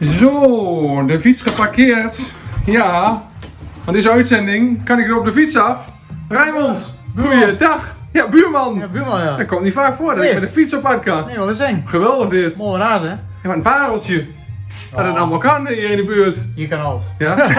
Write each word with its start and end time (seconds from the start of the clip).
Zo, 0.00 1.04
de 1.06 1.20
fiets 1.20 1.42
geparkeerd. 1.42 2.32
Ja, 2.64 3.22
van 3.84 3.92
deze 3.92 4.10
uitzending 4.10 4.84
kan 4.84 4.98
ik 4.98 5.06
er 5.06 5.16
op 5.18 5.24
de 5.24 5.32
fiets 5.32 5.56
af. 5.56 5.92
Raymond, 6.28 6.98
goeiedag. 7.18 7.94
Ja, 8.12 8.28
buurman. 8.28 8.78
Ja, 8.78 8.86
buurman, 8.86 9.20
ja. 9.22 9.36
Dat 9.36 9.46
komt 9.46 9.62
niet 9.62 9.72
vaak 9.72 9.96
voor 9.96 10.06
dat 10.14 10.16
Nee. 10.16 10.28
ik 10.28 10.40
met 10.40 10.48
de 10.48 10.54
fiets 10.54 10.74
op 10.74 10.82
pad 10.82 11.00
kan. 11.00 11.26
Nee, 11.26 11.38
wat 11.38 11.50
is 11.50 11.58
eng. 11.58 11.82
Geweldig 11.86 12.28
dit. 12.28 12.56
Mooi 12.56 12.80
raad, 12.80 13.00
hè? 13.00 13.08
Ja, 13.08 13.16
wat 13.42 13.54
een 13.56 13.62
pareltje. 13.62 14.26
Dat 14.94 15.04
het 15.04 15.16
allemaal 15.16 15.38
kan 15.38 15.66
hier 15.66 15.90
in 15.90 15.96
de 15.96 16.04
buurt. 16.04 16.36
Hier 16.54 16.68
kan 16.68 16.80
alles. 16.80 17.04
Ja. 17.18 17.36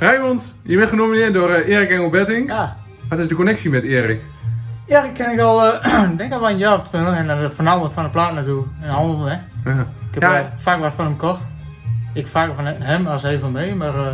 Raymond, 0.00 0.56
je 0.62 0.76
bent 0.76 0.88
genomineerd 0.88 1.34
door 1.34 1.50
eh, 1.50 1.68
Erik 1.76 1.90
Engelbetting. 1.90 2.48
Ja. 2.48 2.76
Wat 3.08 3.18
is 3.18 3.28
de 3.28 3.34
connectie 3.34 3.70
met 3.70 3.82
Erik? 3.82 4.20
Ja, 4.86 5.02
die 5.02 5.12
ken 5.12 5.32
ik 5.32 5.40
al, 5.40 5.68
ik 5.68 5.80
denk 6.18 6.32
al 6.32 6.40
wel 6.40 6.50
een 6.50 6.58
jaar 6.58 6.74
of 6.74 6.82
twee. 6.82 7.02
En 7.04 7.26
dan 7.26 7.50
voornamelijk 7.50 7.94
van 7.94 8.02
de 8.04 8.10
plaat 8.10 8.34
naartoe. 8.34 8.64
En 8.82 8.88
handel, 8.88 9.24
hè. 9.26 9.36
Ja. 9.64 9.70
Ik 10.08 10.14
heb 10.14 10.22
Ja. 10.22 10.38
eh, 10.38 10.44
vaak 10.56 10.80
wat 10.80 10.92
van 10.94 11.04
hem 11.04 11.14
gekocht. 11.18 11.46
Ik 12.14 12.26
vaker 12.26 12.54
van 12.54 12.64
hem 12.66 13.06
als 13.06 13.22
hij 13.22 13.38
van 13.38 13.52
mij, 13.52 13.74
maar... 13.74 13.94
eh, 13.94 14.06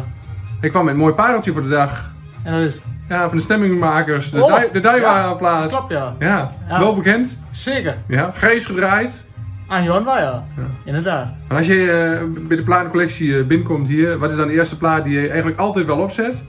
Ik 0.61 0.71
kwam 0.71 0.85
met 0.85 0.95
een 0.95 1.01
mooi 1.01 1.15
pareltje 1.15 1.53
voor 1.53 1.63
de 1.63 1.69
dag. 1.69 2.11
en 2.43 2.53
dat 2.53 2.61
is... 2.63 2.79
Ja, 3.09 3.29
van 3.29 3.37
de 3.37 3.43
stemmingmakers. 3.43 4.31
De, 4.31 4.43
Oh, 4.45 4.61
de 4.73 4.81
Duiwa-plaat. 4.81 5.69
Klopt, 5.69 5.91
ja. 5.93 6.15
Ja, 6.19 6.53
Ja. 6.69 6.79
wel 6.79 6.95
bekend. 6.95 7.39
Zeker. 7.51 7.97
Ja, 8.07 8.33
Gees 8.35 8.65
gedraaid. 8.65 9.25
Aan 9.69 9.83
Johan 9.83 10.05
wel, 10.05 10.17
ja. 10.17 10.43
Inderdaad. 10.85 11.29
En 11.49 11.57
als 11.57 11.67
je 11.67 11.91
eh, 12.33 12.41
bij 12.49 12.57
de 12.57 12.63
platencollectie 12.63 13.43
binnenkomt 13.45 13.89
hier, 13.89 14.19
wat 14.19 14.31
is 14.31 14.37
dan 14.37 14.47
de 14.47 14.53
eerste 14.53 14.77
plaat 14.77 15.05
die 15.05 15.21
je 15.21 15.29
eigenlijk 15.29 15.59
altijd 15.59 15.87
wel 15.87 15.99
opzet? 15.99 16.43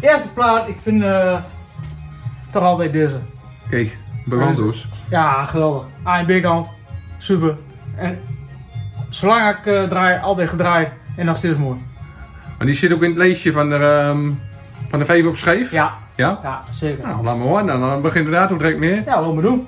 Eerste 0.00 0.32
plaat, 0.32 0.68
ik 0.68 0.76
vind 0.82 1.04
toch 2.50 2.62
altijd 2.62 2.92
deze. 2.92 3.16
Kijk, 3.70 3.96
Bagando's. 4.24 4.88
Ja, 5.10 5.44
geweldig. 5.44 5.84
A 6.06 6.18
en 6.18 6.26
B-kant. 6.40 6.68
Super. 7.24 7.56
En 7.96 8.18
zolang 9.08 9.56
ik 9.56 9.66
eh, 9.66 9.82
draai, 9.82 10.20
altijd 10.22 10.48
gedraaid. 10.48 10.88
En 11.16 11.26
nog 11.26 11.36
steeds 11.36 11.56
mooi. 11.58 11.78
Maar 12.58 12.66
die 12.66 12.76
zit 12.76 12.92
ook 12.92 13.02
in 13.02 13.08
het 13.08 13.18
leesje 13.18 13.52
van 13.52 13.68
de, 13.68 13.74
ehm, 13.74 14.30
van 14.88 14.98
de 14.98 15.04
Vijf 15.04 15.26
op 15.26 15.36
Scheef. 15.36 15.70
Ja, 15.70 15.92
Ja? 16.16 16.38
ja, 16.42 16.62
zeker. 16.72 17.06
Nou, 17.06 17.24
laat 17.24 17.36
maar 17.36 17.46
horen. 17.46 17.66
Dan, 17.66 18.02
begint 18.02 18.26
de 18.26 18.32
datum 18.32 18.58
direct 18.58 18.78
meer. 18.78 19.02
Ja, 19.06 19.24
wat 19.24 19.34
we 19.34 19.40
doen. 19.40 19.66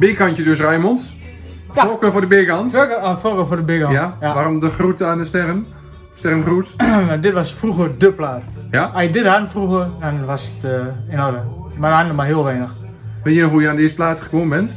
B-kantje 0.00 0.42
dus, 0.42 0.60
Raymond. 0.60 1.12
Ja. 1.74 1.86
Voorkeur 1.86 2.12
voor 2.12 2.28
de 2.28 2.42
B-kant. 2.42 2.72
Voorkeur 2.72 2.96
ah, 2.96 3.18
voorkeur 3.18 3.46
voor 3.46 3.56
de 3.56 3.62
big 3.62 3.82
hand. 3.82 3.94
Ja. 3.94 4.16
Waarom 4.20 4.60
de 4.60 4.70
groet 4.70 5.02
aan 5.02 5.18
de 5.18 5.24
sterren? 5.24 5.66
Sterrengroet. 6.14 6.74
dit 7.20 7.32
was 7.32 7.54
vroeger 7.54 7.98
de 7.98 8.12
plaat. 8.12 8.42
Ja. 8.70 8.84
Als 8.84 9.02
je 9.02 9.10
dit 9.10 9.26
had 9.26 9.50
vroeger, 9.50 9.86
dan 10.00 10.24
was 10.24 10.54
het 10.54 10.72
eh, 10.72 11.12
in 11.12 11.22
orde. 11.22 11.40
Maar 11.78 12.06
nog 12.06 12.16
maar 12.16 12.26
heel 12.26 12.44
weinig. 12.44 12.70
Weet 13.22 13.34
je 13.34 13.42
nog 13.42 13.50
hoe 13.50 13.62
je 13.62 13.68
aan 13.68 13.76
deze 13.76 13.94
plaat 13.94 14.20
gekomen 14.20 14.48
bent? 14.48 14.70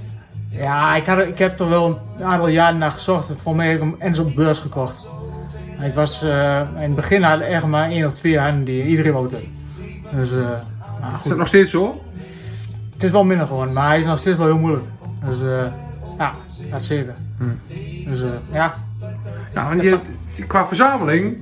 Ja, 0.49 0.95
ik, 0.95 1.05
had, 1.05 1.19
ik 1.19 1.37
heb 1.37 1.59
er 1.59 1.69
wel 1.69 2.01
een 2.17 2.25
aantal 2.25 2.47
jaren 2.47 2.77
naar 2.77 2.91
gezocht. 2.91 3.31
Voor 3.37 3.55
mij 3.55 3.67
heb 3.67 3.75
ik 3.75 3.81
hem 3.81 3.95
eens 3.99 4.19
op 4.19 4.35
beurs 4.35 4.59
gekocht. 4.59 5.07
Ik 5.81 5.93
was, 5.93 6.23
eh, 6.23 6.59
in 6.59 6.81
het 6.81 6.95
begin 6.95 7.23
had 7.23 7.39
ik 7.39 7.45
echt 7.45 7.65
maar 7.65 7.89
één 7.89 8.05
of 8.05 8.13
twee 8.13 8.39
handen 8.39 8.63
die 8.63 8.85
iedereen 8.85 9.13
wou. 9.13 9.29
Dus, 10.15 10.31
eh, 10.31 10.37
Is 11.23 11.29
dat 11.29 11.37
nog 11.37 11.47
steeds 11.47 11.71
zo? 11.71 12.01
Het 12.93 13.03
is 13.03 13.11
wel 13.11 13.23
minder 13.23 13.47
geworden, 13.47 13.73
maar 13.73 13.87
hij 13.87 13.99
is 13.99 14.05
nog 14.05 14.19
steeds 14.19 14.37
wel 14.37 14.45
heel 14.45 14.57
moeilijk. 14.57 14.83
Dus 15.27 15.41
eh, 15.41 15.65
ja, 16.17 16.31
dat 16.71 16.83
zeker. 16.85 17.13
Dus 18.05 18.21
eh, 18.21 18.27
ja, 18.51 18.73
Ja, 19.53 19.67
want 19.67 19.81
je 19.81 19.89
hebt 19.89 20.11
qua 20.47 20.67
verzameling 20.67 21.37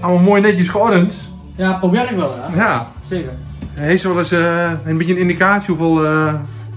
allemaal 0.00 0.22
mooi 0.22 0.40
netjes 0.40 0.68
geordend. 0.68 1.30
ja, 1.56 1.72
probeer 1.72 2.10
ik 2.10 2.16
wel, 2.16 2.34
ja. 2.36 2.56
Ja. 2.56 2.86
Zeker. 3.06 3.32
Heeft 3.74 4.02
ze 4.02 4.08
wel 4.08 4.18
eens 4.18 4.32
eh, 4.32 4.70
een 4.84 4.98
beetje 4.98 5.12
een 5.12 5.20
indicatie 5.20 5.74
hoeveel 5.74 6.04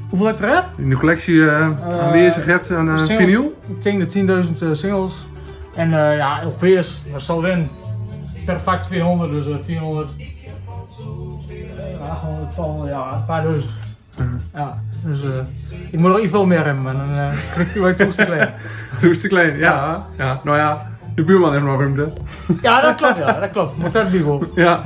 Hoeveel 0.09 0.27
heb 0.27 0.39
je 0.39 0.45
er? 0.45 0.63
in 0.77 0.89
de 0.89 0.95
collectie 0.95 1.49
eh, 1.49 1.69
aanwezig 1.99 2.45
hebt 2.45 2.71
aan 2.71 2.99
Singles. 2.99 3.17
vinyl? 3.17 3.55
Ik 3.67 3.81
denk 3.83 4.11
de 4.11 4.43
10.000 4.47 4.61
eh, 4.61 4.69
singles. 4.73 5.27
En 5.75 5.89
ja, 5.89 6.43
LP's, 6.43 7.01
dat 7.11 7.21
zal 7.21 7.41
winnen. 7.41 7.69
Per 8.45 8.59
vak 8.59 8.81
200, 8.81 9.31
dus 9.31 9.47
eh, 9.47 9.57
400. 9.63 10.09
eh, 10.17 12.09
800, 12.11 12.51
200, 12.51 12.89
ja, 12.89 13.13
een 13.13 13.25
paar 13.25 13.43
duizend. 13.43 13.71
Ja, 14.53 14.81
dus 15.05 15.23
eh, 15.23 15.29
ik 15.91 15.99
moet 15.99 16.15
er 16.15 16.21
iets 16.21 16.31
veel 16.31 16.45
meer 16.45 16.65
hebben, 16.65 16.83
maar 16.83 16.93
dan 16.93 17.13
eh 17.13 17.27
krijg 17.53 17.75
ik 17.75 17.97
toest 17.97 18.17
te 18.17 18.25
klein. 19.27 19.53
Te 19.53 19.57
ja. 19.59 20.05
ja. 20.17 20.39
Nou 20.43 20.57
ja, 20.57 20.87
de 21.15 21.23
buurman 21.23 21.51
heeft 21.51 21.63
nog 21.63 21.79
ruimte. 21.79 22.13
Ja, 22.61 22.81
dat 22.81 22.95
klopt, 22.95 23.17
ja, 23.17 23.39
dat 23.39 23.51
klopt. 23.51 23.77
Moet 23.77 23.93
dat 23.93 24.11
Bigo. 24.11 24.43
Ja, 24.55 24.81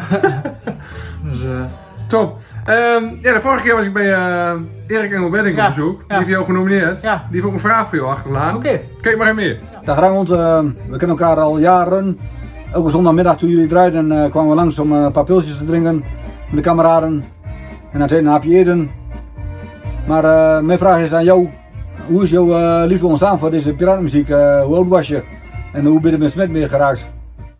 Dus 1.29 1.43
eh, 1.43 1.61
top. 2.07 2.37
Ehm, 2.65 3.03
ja, 3.21 3.33
de 3.33 3.41
vorige 3.41 3.63
keer 3.63 3.75
was 3.75 3.85
ik 3.85 3.93
bij 3.93 4.13
eh, 4.13 4.53
Erik 4.87 5.11
Engelbedding 5.11 5.55
Ja, 5.57 5.63
op 5.63 5.75
bezoek. 5.75 5.97
Die 5.99 6.05
ja. 6.07 6.17
heeft 6.17 6.29
jou 6.29 6.45
genomineerd. 6.45 7.01
Ja. 7.01 7.15
Die 7.15 7.33
heeft 7.33 7.45
ook 7.45 7.53
een 7.53 7.59
vraag 7.59 7.89
voor 7.89 7.97
jou 7.97 8.09
achtergelaten. 8.09 8.55
oké. 8.55 8.79
Kijk 9.01 9.17
maar 9.17 9.29
even 9.29 9.43
mee. 9.43 9.59
Dag 9.85 9.99
Raymond, 9.99 10.31
eh, 10.31 10.59
we 10.89 10.97
kennen 10.97 11.17
elkaar 11.17 11.39
al 11.39 11.57
jaren. 11.59 12.19
Elke 12.73 12.89
zondagmiddag 12.89 13.37
toen 13.37 13.49
jullie 13.49 13.67
draaiden 13.67 14.11
eh, 14.11 14.31
kwamen 14.31 14.49
we 14.49 14.55
langs 14.55 14.79
om 14.79 14.91
eh, 14.93 15.01
een 15.01 15.11
paar 15.11 15.23
pilsjes 15.23 15.57
te 15.57 15.65
drinken 15.65 15.95
met 15.95 16.55
de 16.55 16.61
kameraden. 16.61 17.23
En 17.91 17.99
dan 17.99 18.17
een 18.17 18.25
hapje 18.25 18.57
eten. 18.57 18.91
Maar 20.07 20.23
eh, 20.23 20.63
mijn 20.63 20.79
vraag 20.79 20.99
is 21.01 21.13
aan 21.13 21.23
jou. 21.23 21.49
Hoe 22.07 22.23
is 22.23 22.29
jouw 22.29 22.53
eh, 22.53 22.87
liefde 22.87 23.07
ontstaan 23.07 23.39
voor 23.39 23.51
deze 23.51 23.73
piratenmuziek? 23.73 24.29
Eh, 24.29 24.63
hoe 24.63 24.75
oud 24.75 24.87
was 24.87 25.07
je? 25.07 25.23
En 25.73 25.85
hoe 25.85 26.01
ben 26.01 26.11
je 26.11 26.17
met 26.17 26.31
Smet 26.31 26.49
mee 26.49 26.69
geraakt? 26.69 27.05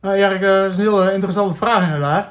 Nou 0.02 0.18
eh, 0.18 0.42
dat 0.42 0.72
is 0.72 0.78
een 0.78 0.84
heel 0.84 1.09
interessante 1.09 1.56
vraag 1.56 1.84
inderdaad. 1.84 2.28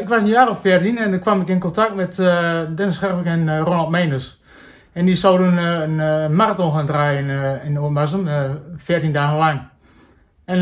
Ik 0.00 0.08
was 0.08 0.20
een 0.22 0.28
jaar 0.28 0.50
of 0.50 0.60
14 0.60 0.98
en 0.98 1.10
dan 1.10 1.20
kwam 1.20 1.40
ik 1.40 1.48
in 1.48 1.58
contact 1.58 1.94
met 1.94 2.16
Dennis 2.76 2.94
Schervik 2.94 3.24
en 3.24 3.58
Ronald 3.58 3.90
Meenus. 3.90 4.42
En 4.92 5.04
die 5.04 5.14
zouden 5.14 5.56
een 5.56 6.36
marathon 6.36 6.72
gaan 6.72 6.86
draaien 6.86 7.30
in 7.64 7.76
eh 8.26 8.50
14 8.76 9.12
dagen 9.12 9.36
lang. 9.36 9.60
En 10.44 10.58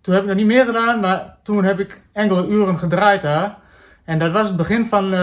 toen 0.00 0.14
heb 0.14 0.22
ik 0.22 0.28
nog 0.28 0.38
niet 0.38 0.46
meer 0.46 0.64
gedaan, 0.64 1.00
maar 1.00 1.36
toen 1.42 1.64
heb 1.64 1.80
ik 1.80 2.00
enkele 2.12 2.46
uren 2.46 2.78
gedraaid 2.78 3.22
daar. 3.22 3.56
En 4.04 4.18
dat 4.18 4.32
was 4.32 4.48
het 4.48 4.56
begin 4.56 4.86
van, 4.86 5.14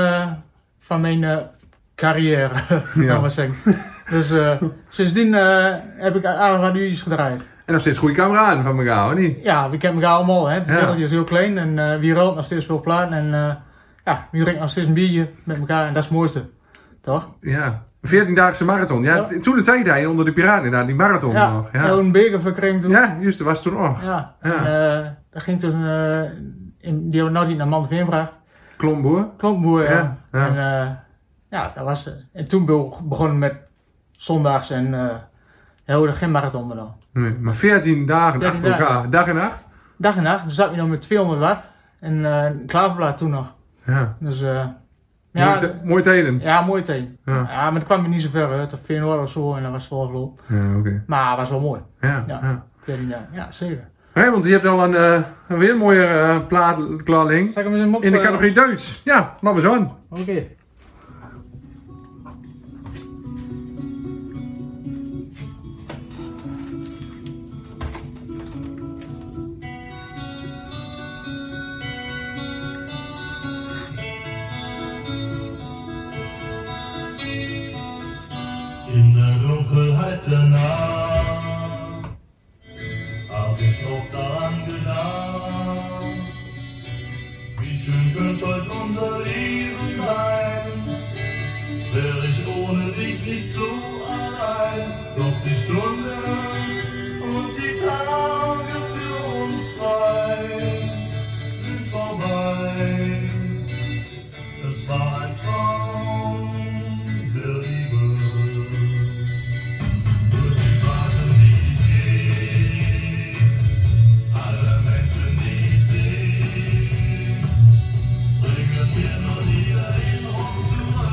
van 0.79 1.01
mijn 1.01 1.49
carrière, 1.97 2.49
Ja. 2.95 3.19
maar 3.19 3.31
zeggen. 3.31 3.75
Dus 4.09 4.31
eh, 4.31 4.51
sindsdien 4.89 5.33
eh, 5.33 5.73
heb 5.97 6.15
ik 6.15 6.25
aardig 6.25 6.61
wat 6.61 6.75
uurtjes 6.75 7.01
gedraaid. 7.01 7.41
En 7.65 7.73
nog 7.73 7.81
steeds 7.81 7.97
goede 7.97 8.13
kameraden 8.13 8.63
van 8.63 8.79
elkaar, 8.79 9.03
hoor 9.03 9.19
niet? 9.19 9.43
Ja, 9.43 9.69
we 9.69 9.77
kennen 9.77 10.01
elkaar 10.01 10.17
allemaal. 10.17 10.47
Hè. 10.47 10.53
Het 10.53 10.67
Ja. 10.67 10.73
wereldje 10.73 11.03
is 11.03 11.11
heel 11.11 11.23
klein 11.23 11.57
en 11.57 11.79
eh, 11.93 11.99
wie 11.99 12.13
rookt 12.13 12.35
nog 12.35 12.45
steeds 12.45 12.65
veel 12.65 12.81
plaat. 12.81 13.11
En 13.11 13.29
ja, 14.05 14.27
wie 14.31 14.41
drinkt 14.41 14.59
nog 14.59 14.69
steeds 14.69 14.87
een 14.87 14.93
biertje 14.93 15.29
met 15.43 15.57
elkaar 15.57 15.87
en 15.87 15.93
dat 15.93 16.03
is 16.03 16.09
het 16.09 16.17
mooiste. 16.17 16.41
Toch? 17.01 17.29
Ja. 17.41 17.83
Een 18.01 18.09
14-daagse 18.27 18.65
marathon. 18.65 19.03
Ja, 19.03 19.27
toen 19.41 19.55
de 19.55 19.61
tijd 19.61 19.85
hij 19.85 20.05
onder 20.05 20.25
de 20.25 20.33
piraten, 20.33 20.63
inderdaad, 20.63 20.87
die 20.87 20.95
marathon 20.95 21.31
ja, 21.33 21.51
nog. 21.51 21.69
ja. 21.73 21.89
Een 21.89 22.11
beker 22.11 22.79
toen. 22.79 22.89
ja, 22.89 23.17
juist, 23.19 23.37
dat 23.37 23.47
was 23.47 23.61
toen 23.61 23.73
nog. 23.73 24.03
Ja. 24.03 24.35
En, 24.41 25.17
dat 25.31 25.43
ging 25.43 25.59
toen, 25.59 25.85
in, 26.79 27.09
die 27.09 27.19
hebben 27.19 27.23
we 27.23 27.29
nou 27.29 27.47
niet 27.47 27.57
naar 27.57 27.67
Mantenveen 27.67 27.99
gebracht. 28.03 28.37
Klomboer. 28.77 29.27
Klompboer, 29.37 29.83
ja. 29.83 30.17
En 30.31 30.55
ja, 31.57 31.71
dat 31.75 31.83
was 31.83 32.05
het. 32.05 32.23
En 32.33 32.47
toen 32.47 32.65
be- 32.65 32.89
begonnen 33.03 33.37
met 33.39 33.55
zondags 34.11 34.69
en 34.71 34.93
eh 34.93 35.15
ja, 35.85 35.99
we 36.01 36.11
geen 36.11 36.31
marathon 36.31 36.69
dan. 36.69 36.95
Nee, 37.13 37.35
maar 37.39 37.55
14 37.55 38.05
dagen 38.05 38.39
14 38.39 38.55
achter 38.57 38.71
elkaar, 38.71 38.93
dagen. 38.93 39.09
dag 39.11 39.27
en 39.27 39.35
nacht. 39.35 39.67
Dag 39.97 40.15
en 40.17 40.23
nacht, 40.23 40.43
dan 40.43 40.51
zat 40.51 40.71
je 40.71 40.77
nog 40.77 40.87
met 40.89 41.01
200 41.01 41.39
watt. 41.39 41.63
En 41.99 42.25
eh 42.25 42.51
klaverblad 42.67 43.17
toen 43.17 43.29
nog. 43.29 43.53
Ja. 43.85 44.13
Dus 44.19 44.41
Mooie, 44.41 44.75
ja, 45.31 45.71
mooie 45.83 46.03
tijden. 46.03 46.39
ja, 46.39 46.61
mooi. 46.61 46.83
Ja. 46.85 46.93
Ja. 47.25 47.43
maar 47.43 47.73
het 47.73 47.83
kwam 47.83 48.09
niet 48.09 48.21
zo 48.21 48.29
ver 48.29 48.47
uit. 48.51 48.73
Of 48.73 48.79
4 48.83 49.19
of 49.21 49.29
zo 49.31 49.55
en 49.55 49.63
dat 49.63 49.71
was 49.71 49.89
wel 49.89 50.05
gelopen. 50.05 50.43
Ja, 50.57 50.77
oké. 50.77 51.03
Maar 51.07 51.27
het 51.29 51.37
was 51.37 51.49
wel 51.49 51.59
mooi. 51.59 51.81
Ja, 52.01 52.23
Ja. 52.27 52.39
ja. 52.41 52.65
14 52.79 53.07
jaar. 53.07 53.27
Ja, 53.31 53.51
zeker. 53.51 53.85
Hé, 54.13 54.31
want 54.31 54.45
je 54.45 54.51
hebt 54.51 54.65
al 54.65 54.83
een, 54.83 54.95
eh, 54.95 55.19
een 55.47 55.57
weer 55.57 55.77
mooie 55.77 56.05
eh, 56.05 56.37
plaat 56.47 56.77
klaar 57.03 57.25
liggen. 57.25 57.51
Zal 57.51 57.63
ik 57.63 57.69
hem 57.69 57.79
eens 57.81 57.95
op? 57.95 58.03
In 58.03 58.11
de 58.11 58.19
categorie 58.21 58.51
Duits. 58.53 59.01
Ja, 59.03 59.31
laten 59.41 59.61
we 59.61 59.67
zo 59.67 59.73
aan. 59.75 59.97
Oké. 60.09 60.43
In 78.93 79.13
der 79.13 79.35
Dunkelheit 79.45 80.21
der 80.31 80.43
Nacht 80.43 81.37
hab 83.29 83.59
ich 83.59 83.85
oft 83.85 84.13
daran 84.13 84.65
gedacht, 84.65 85.91
wie 87.59 87.77
schön 87.77 88.13
könnte 88.15 88.26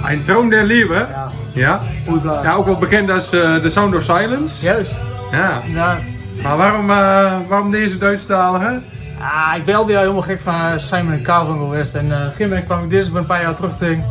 Ein 0.05 0.23
Traum 0.25 0.51
der 0.51 0.65
Liebe. 0.65 1.07
Ja, 1.53 1.81
Ja. 2.43 2.53
ook 2.57 2.67
wel 2.67 2.79
bekend 2.79 3.11
als 3.11 3.33
eh, 3.33 3.55
The 3.55 3.71
Sound 3.71 3.95
of 3.95 4.03
Silence. 4.03 4.65
Juist. 4.65 4.95
Ja. 5.33 5.61
Ja. 5.75 5.97
Maar 6.43 6.57
waarom, 6.57 6.91
eh, 6.91 7.33
waarom 7.49 7.71
deze 7.71 7.99
Duitsstalige? 7.99 8.79
Ah, 9.21 9.57
ik 9.57 9.65
ben 9.65 9.75
altijd 9.75 9.97
al 9.97 10.03
helemaal 10.03 10.23
gek 10.23 10.41
van 10.41 10.55
eh, 10.55 10.61
Simon. 10.77 11.13
En 11.13 11.25
eh, 11.27 11.51
op 11.53 11.93
een 11.93 12.09
gegeven 12.09 12.49
moment 12.49 12.65
kwam 12.67 12.83
ik 12.85 12.91
dit 12.91 13.11
een 13.15 13.27
paar 13.27 13.43
jaar 13.43 13.55
terug 13.55 13.77
tegen. 13.77 14.05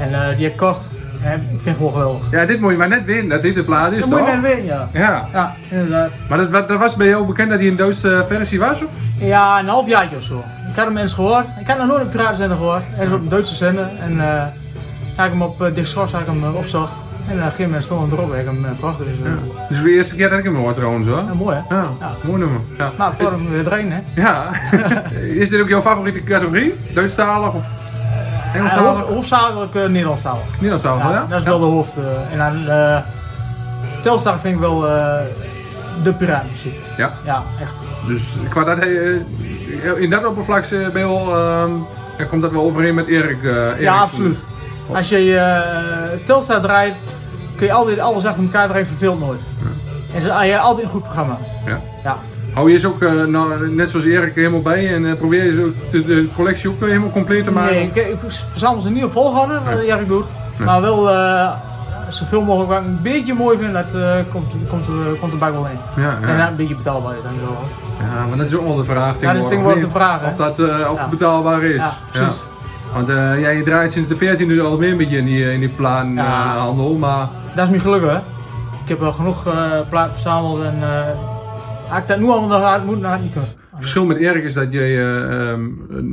En 0.00 0.08
die 0.36 0.44
heb 0.44 0.52
ik 0.52 0.56
kocht. 0.56 0.80
En 1.24 1.32
ik 1.40 1.46
vind 1.48 1.64
het 1.64 1.76
gewoon 1.76 1.92
geweldig. 1.92 2.22
Ja, 2.30 2.44
dit 2.44 2.60
moet 2.60 2.70
je 2.70 2.76
maar 2.76 2.88
net 2.88 3.04
winnen, 3.04 3.28
dat 3.28 3.42
dit 3.42 3.54
de 3.54 3.62
plaat 3.62 3.92
is, 3.92 4.00
Dat 4.00 4.08
moet 4.08 4.18
je 4.18 4.24
toch? 4.24 4.34
net 4.34 4.42
weten, 4.42 4.64
ja. 4.64 4.88
Ja. 4.92 5.26
Ja, 5.32 5.54
inderdaad. 5.68 6.10
Maar 6.28 6.38
dat, 6.38 6.68
dat 6.68 6.78
was 6.78 6.96
bij 6.96 7.06
jou 7.06 7.26
bekend 7.26 7.50
dat 7.50 7.58
hij 7.58 7.68
een 7.68 7.76
Duitse 7.76 8.24
versie 8.28 8.58
was? 8.60 8.82
Of? 8.82 8.90
Ja, 9.18 9.58
een 9.58 9.68
half 9.68 9.86
jaar 9.88 10.08
of 10.16 10.22
zo. 10.22 10.44
Ik 10.70 10.76
had 10.76 10.86
hem 10.86 10.96
eens 10.96 11.14
gehoord. 11.14 11.46
Ik 11.60 11.66
had 11.66 11.78
nog 11.78 11.86
nooit 11.86 12.00
een 12.00 12.08
piratenzender 12.08 12.56
gehoord. 12.56 12.82
Hij 12.94 13.06
is 13.06 13.12
op 13.12 13.20
een 13.20 13.28
Duitse 13.28 13.54
zender. 13.54 13.88
En 14.00 14.20
had 15.16 15.26
ik 15.26 15.32
hem 15.32 15.42
op 15.42 15.62
uh, 15.62 15.74
Dick 15.74 15.86
Schors 15.86 16.12
had 16.12 16.20
ik 16.20 16.26
hem 16.26 16.44
eh, 16.44 16.54
opzocht. 16.54 16.92
En 17.28 17.32
eh, 17.32 17.38
op 17.38 17.38
een 17.38 17.42
gegeven 17.50 17.64
moment 17.64 17.84
stond 17.84 18.12
erop 18.12 18.32
en 18.32 18.38
ik 18.40 18.44
hem 18.46 18.64
uh, 18.64 18.70
gebracht. 18.70 18.98
Dus, 18.98 19.06
eh, 19.24 19.32
Dus 19.68 19.78
voor 19.78 19.86
de 19.86 19.92
eerste 19.94 20.14
keer 20.16 20.28
dat 20.30 20.38
ik 20.38 20.44
hem 20.44 20.54
hoor 20.56 20.74
trouwens 20.74 21.08
hoor. 21.08 21.16
ja, 21.16 21.34
mooi 21.34 21.56
hè? 21.68 21.74
Ja, 21.74 21.84
Ja. 22.00 22.10
mooi 22.22 22.38
nummer. 22.38 22.60
Ja. 22.78 22.90
Nou, 22.98 23.14
voor 23.18 23.30
hem 23.30 23.50
weer 23.50 23.72
erin 23.72 23.92
hè. 23.92 24.00
Ja. 24.22 24.50
is 25.42 25.48
dit 25.48 25.60
ook 25.60 25.68
jouw 25.68 25.80
favoriete 25.80 26.22
categorie? 26.22 26.74
Duitsstalig 26.94 27.52
of 27.52 27.62
Ja, 28.52 28.58
Engelstalig? 28.58 28.98
hoofd- 29.00 29.08
hoofdzakelijk 29.12 29.74
uh, 29.74 29.86
Nederlandstalig. 29.86 30.44
Nederlandstalig, 30.54 31.02
ja? 31.02 31.10
Ja, 31.10 31.24
dat 31.28 31.38
is 31.38 31.44
wel 31.44 31.58
de 31.58 31.64
hoofd. 31.64 31.96
eh, 31.96 32.32
en 32.32 32.38
dan 32.38 32.76
uh, 32.76 32.96
Telstar 34.02 34.38
vind 34.40 34.54
ik 34.54 34.60
wel 34.60 34.88
uh, 34.88 35.14
de 36.02 36.12
piratenmuziek. 36.12 36.74
Ja. 36.96 37.12
Ja, 37.24 37.42
echt. 37.60 37.72
Dus 38.06 38.24
qua 38.50 38.64
dat, 38.64 38.78
eh, 38.78 40.02
in 40.02 40.10
dat 40.10 40.24
oppervlak 40.24 40.64
eh, 40.64 40.70
ben 40.70 41.00
je 41.00 41.06
wel, 41.08 41.36
ehm, 41.38 41.70
ja, 42.18 42.24
komt 42.24 42.42
dat 42.42 42.50
wel 42.52 42.62
overeen 42.62 42.94
met 42.94 43.06
Erik. 43.06 43.42
eh, 43.44 43.50
Erik 43.66 43.80
Ja, 43.80 43.96
absoluut. 44.00 44.38
Als 44.94 45.08
je 45.08 45.24
uh, 45.24 46.24
Telstar 46.26 46.60
draait, 46.60 46.94
kun 47.56 47.66
je 47.66 47.72
altijd 47.72 47.98
alles 47.98 48.24
achter 48.26 48.42
elkaar 48.42 48.68
draaien, 48.68 48.86
verveelt 48.86 49.20
nooit. 49.20 49.40
En 50.14 50.22
ze, 50.22 50.32
ah, 50.32 50.46
je 50.46 50.58
altijd 50.58 50.84
een 50.86 50.92
goed 50.92 51.02
programma. 51.02 51.38
Ja. 51.66 51.80
Ja. 52.04 52.16
Hou 52.54 52.70
je 52.70 52.78
ze 52.78 52.86
ook, 52.86 53.02
eh, 53.02 53.12
nou, 53.24 53.70
net 53.74 53.90
zoals 53.90 54.06
Erik, 54.06 54.34
helemaal 54.34 54.60
bij 54.62 54.94
en 54.94 55.10
eh, 55.10 55.16
probeer 55.16 55.44
je 55.44 55.72
de, 55.90 56.04
de 56.04 56.28
collectie 56.36 56.70
ook 56.70 56.80
helemaal 56.80 57.10
compleet 57.10 57.44
te 57.44 57.50
maken? 57.50 57.74
Nee, 57.74 57.90
ik, 57.94 57.94
ik 57.94 58.18
verzamel 58.50 58.80
ze 58.80 58.90
niet 58.90 59.04
op 59.04 59.12
volgorde, 59.12 59.60
wat 59.64 59.74
Nee. 59.74 59.86
Erik 59.86 60.08
doet. 60.08 60.24
Nee. 60.56 60.66
Maar 60.66 60.80
wel 60.80 61.08
zoveel 62.08 62.42
mogelijk 62.42 62.70
wat 62.70 62.80
ik 62.80 62.86
een 62.86 62.98
beetje 63.02 63.34
mooi 63.34 63.58
vind, 63.58 63.72
dat 63.72 63.84
uh, 63.94 64.14
komt, 64.32 64.52
komt, 64.68 64.88
uh, 64.88 65.20
komt 65.20 65.32
erbij 65.32 65.52
wel 65.52 65.66
in. 65.66 66.02
Ja, 66.02 66.18
ja. 66.20 66.28
En 66.28 66.38
dat 66.38 66.48
een 66.48 66.56
beetje 66.56 66.74
betaalbaar 66.76 67.14
is 67.16 67.22
zo. 67.22 67.56
ja, 68.00 68.26
maar 68.28 68.36
dat 68.36 68.46
is 68.46 68.54
ook 68.54 68.66
wel 68.66 68.76
de 68.76 68.84
vraag 68.84 69.20
Ja, 69.20 69.32
dat 69.32 69.42
is 69.42 69.48
tegenwoordig. 69.48 69.84
de 69.84 69.90
vraag, 69.90 70.20
hè? 70.20 70.26
Of 70.26 70.36
dat 70.36 70.58
of 70.60 70.66
Ja. 70.68 71.00
het 71.00 71.10
betaalbaar 71.10 71.62
is. 71.62 71.74
Ja, 71.74 71.92
precies. 72.12 72.42
Want 72.94 73.08
eh, 73.08 73.40
ja, 73.40 73.48
je 73.48 73.62
draait 73.62 73.92
sinds 73.92 74.08
de 74.08 74.16
14e 74.16 74.60
al 74.62 74.78
meer 74.78 74.90
een 74.90 74.96
beetje 74.96 75.16
in 75.16 75.24
die, 75.24 75.52
in 75.52 75.60
die 75.60 75.68
Ja. 75.68 75.74
plaanhandel, 75.76 76.94
maar 76.94 77.28
Dat 77.54 77.64
is 77.64 77.70
mijn 77.70 77.80
geluk 77.82 78.02
hè. 78.02 78.16
Ik 78.82 78.88
heb 78.88 78.98
wel 78.98 79.12
genoeg 79.12 79.46
uh, 79.46 79.88
platen 79.88 80.12
verzameld 80.12 80.62
en 80.62 80.76
uh, 80.80 81.08
ik 81.98 82.06
dat 82.06 82.18
nu 82.18 82.24
allemaal 82.28 82.58
nog 82.58 82.62
uit 82.68 82.84
moet, 82.84 83.00
ik 83.16 83.22
niet 83.22 83.32
kunnen. 83.32 83.50
het 83.70 83.80
verschil 83.80 84.04
met 84.04 84.16
Erik 84.16 84.44
is 84.44 84.54
dat 84.54 84.72
je 84.72 84.78
eh, 84.80 85.50
ehm, 85.50 85.70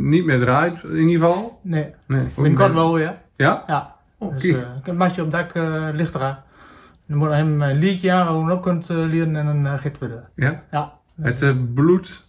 niet 0.10 0.26
meer 0.26 0.40
draait, 0.40 0.84
in 0.84 1.08
ieder 1.10 1.28
geval. 1.28 1.60
Nee, 1.64 1.94
Nee, 2.08 2.28
binnenkort 2.36 2.74
wel 2.74 2.94
weer. 2.94 3.16
Ja? 3.36 3.64
Ja. 3.68 3.96
Oh, 4.18 4.34
Dus, 4.34 4.44
uh, 4.44 4.50
ik 4.58 4.58
heb 4.84 4.88
een 4.88 4.98
op 5.24 5.32
het 5.32 5.54
dak 5.54 5.56
uh, 5.56 5.88
ligt 5.94 6.16
eraan. 6.16 6.38
Dan 7.08 7.18
moet 7.18 7.30
hem 7.30 7.62
een 7.62 7.78
liedje 7.80 8.12
aan, 8.12 8.26
waar 8.26 8.50
je 8.50 8.56
op 8.56 8.62
kunt 8.62 8.90
uh, 8.90 8.98
leren 8.98 9.36
en 9.36 9.46
dan 9.46 9.80
uh. 9.80 10.24
Ja? 10.36 10.64
Ja. 10.72 10.92
Het 11.22 11.42
eh, 11.42 11.52
bloed 11.74 12.24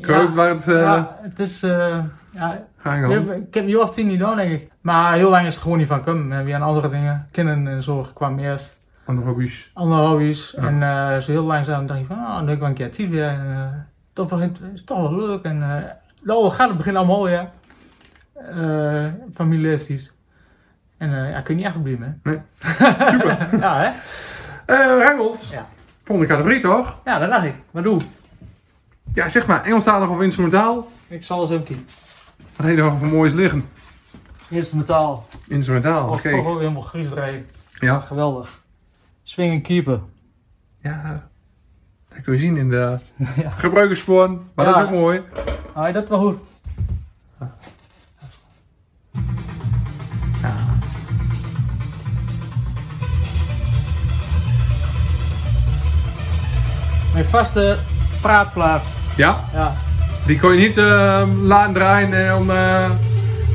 kruipt 0.00 0.34
waar 0.34 0.48
het... 0.48 0.68
eh 0.68 0.80
ja, 0.80 1.18
het 1.22 1.38
is... 1.38 1.62
Uh, 1.62 1.98
ja, 2.32 2.66
ga 2.76 2.94
ik 2.94 3.50
heb, 3.50 3.76
of 3.76 3.90
tien 3.90 4.06
niet 4.06 4.18
gedaan, 4.18 4.36
denk 4.36 4.52
ik. 4.52 4.70
Maar 4.80 5.14
heel 5.14 5.30
lang 5.30 5.46
is 5.46 5.54
het 5.54 5.62
gewoon 5.62 5.78
niet 5.78 5.86
van 5.86 6.02
komen. 6.02 6.28
We 6.28 6.34
hebben 6.34 6.62
andere 6.62 6.88
dingen. 6.88 7.28
Kinderen 7.30 7.66
en 7.66 7.82
zorg 7.82 8.12
kwam 8.12 8.38
eerst. 8.38 8.80
Andere 9.04 9.26
hobby's. 9.26 9.70
Andere 9.74 10.06
hobby's. 10.06 10.54
Ja. 10.56 10.66
En 10.66 10.74
uh, 10.80 11.16
zo 11.22 11.32
heel 11.32 11.44
langzaam 11.44 11.86
dacht 11.86 12.00
ik 12.00 12.06
van, 12.06 12.16
nou, 12.16 12.36
dan 12.36 12.44
doe 12.44 12.54
ik 12.54 12.60
wel 12.60 12.68
een 12.68 12.74
keer 12.74 12.92
tien 12.92 13.10
weer. 13.10 13.28
En 13.28 13.46
uh, 13.50 13.66
toch 14.12 14.28
begint, 14.28 14.58
het 14.58 14.74
is 14.74 14.84
toch 14.84 15.00
wel 15.00 15.14
leuk. 15.14 15.44
En 15.44 15.58
uh, 15.58 15.74
nou, 16.22 16.50
gaat 16.50 16.68
het 16.68 16.76
begin 16.76 16.96
allemaal. 16.96 17.28
Uh, 17.28 19.06
familie 19.32 19.68
heeft 19.68 19.88
iets. 19.88 20.10
En 20.98 21.10
uh, 21.10 21.30
ja, 21.30 21.40
kun 21.40 21.54
je 21.54 21.60
niet 21.60 21.70
echt 21.70 21.82
blijven, 21.82 22.20
hè? 22.22 22.30
Nee. 22.30 22.40
Super. 23.10 23.48
ja, 23.60 23.76
hè? 23.76 23.90
Eh 24.66 25.06
Rengels. 25.06 25.50
Ja. 25.50 25.66
Volgende 26.04 26.32
categorie 26.32 26.60
toch? 26.60 27.00
Ja, 27.04 27.18
dat 27.18 27.30
dacht 27.30 27.44
ik. 27.44 27.54
Wat 27.70 27.82
doe? 27.82 28.00
Ja, 29.14 29.28
zeg 29.28 29.46
maar, 29.46 29.64
Engelstalig 29.64 30.08
of 30.08 30.20
instrumentaal? 30.20 30.88
Ik 31.08 31.24
zal 31.24 31.40
eens 31.40 31.50
even. 31.50 31.86
Wat 32.56 32.66
heb 32.66 32.76
je 32.76 32.82
nog 32.82 32.98
voor 32.98 33.08
moois 33.08 33.32
liggen? 33.32 33.68
Instrumentaal. 34.48 35.26
Instrumentaal, 35.48 36.08
oké. 36.08 36.30
toch 36.30 36.46
ook 36.46 36.58
helemaal 36.58 36.82
gries 36.82 37.08
draaien. 37.08 37.46
Ja. 37.78 38.00
Geweldig. 38.00 38.62
Swing 39.22 39.52
en 39.52 39.62
keeper. 39.62 40.00
Ja, 40.80 41.28
dat 42.08 42.22
kun 42.22 42.32
je 42.32 42.38
zien 42.38 42.56
inderdaad. 42.56 43.02
Ja. 43.36 43.52
Maar 44.54 44.66
dat 44.66 44.76
is 44.76 44.82
ook 44.82 44.90
mooi. 44.90 45.22
Ah, 45.72 45.94
dat 45.94 46.08
wel 46.08 46.18
goed. 46.18 46.38
Mijn 57.12 57.24
vaste 57.24 57.78
praatplaat. 58.20 58.82
Ja, 59.16 59.40
Ja. 59.52 59.72
die 60.26 60.40
kon 60.40 60.52
je 60.52 60.58
niet 60.66 60.76
eh, 60.76 61.22
laten 61.42 61.74
draaien 61.74 62.28
eh, 62.28 62.36
om 62.36 62.50
eh, 62.50 62.90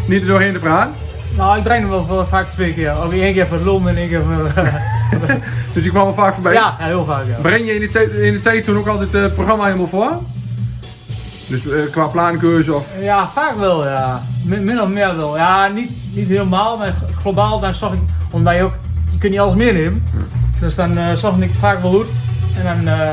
niet 0.08 0.22
er 0.22 0.28
doorheen 0.28 0.54
te 0.54 0.60
praten. 0.60 0.94
Nou, 1.38 1.58
ik 1.58 1.64
draai 1.64 1.80
hem 1.80 1.90
wel, 1.90 2.08
wel 2.08 2.28
vaak 2.28 2.50
twee 2.50 2.74
keer. 2.74 3.04
Of 3.04 3.12
één 3.12 3.34
keer 3.34 3.48
voor 3.48 3.60
Londen 3.60 3.92
en 3.92 3.98
één 3.98 4.10
keer 4.10 4.22
voor... 4.24 4.52
Dus 5.74 5.84
die 5.84 5.92
kwam 5.92 6.04
wel 6.04 6.14
vaak 6.14 6.34
voorbij. 6.34 6.54
ja, 6.54 6.76
ja, 6.80 6.86
heel 6.86 7.06
vaak 7.06 7.24
ja. 7.28 7.38
Breng 7.42 7.66
je 7.66 7.74
in 7.76 7.82
de, 7.82 7.88
tijd, 7.88 8.10
in 8.12 8.34
de 8.34 8.40
tijd 8.40 8.64
toen 8.64 8.78
ook 8.78 8.88
altijd 8.88 9.14
het 9.14 9.34
programma 9.34 9.66
helemaal 9.66 9.88
voor? 9.88 10.12
Dus 11.48 11.90
qua 11.92 12.06
plaankeuze 12.08 12.74
of... 12.74 12.86
Ja, 13.00 13.28
vaak 13.28 13.56
wel, 13.60 13.88
ja. 13.88 14.22
Min, 14.44 14.64
min 14.64 14.82
of 14.82 14.90
meer 14.90 15.16
wel. 15.18 15.38
Ja, 15.38 15.68
niet, 15.68 15.92
niet 16.16 16.28
helemaal, 16.28 16.78
maar 16.78 16.94
globaal 17.22 17.60
dan 17.60 17.76
zag 17.76 17.94
ik, 17.94 18.00
omdat 18.30 18.56
je 18.56 18.64
ook, 18.64 18.74
je 19.12 19.18
kunt 19.18 19.32
niet 19.32 19.42
alles 19.42 19.56
meenemen. 19.56 20.04
Dus 20.60 20.76
dan 20.76 20.98
uh, 20.98 21.14
zag 21.14 21.38
ik 21.38 21.52
vaak 21.60 21.82
wel 21.82 21.92
goed. 21.92 22.08
En 22.58 22.64
dan 22.64 22.94
uh, 22.94 23.10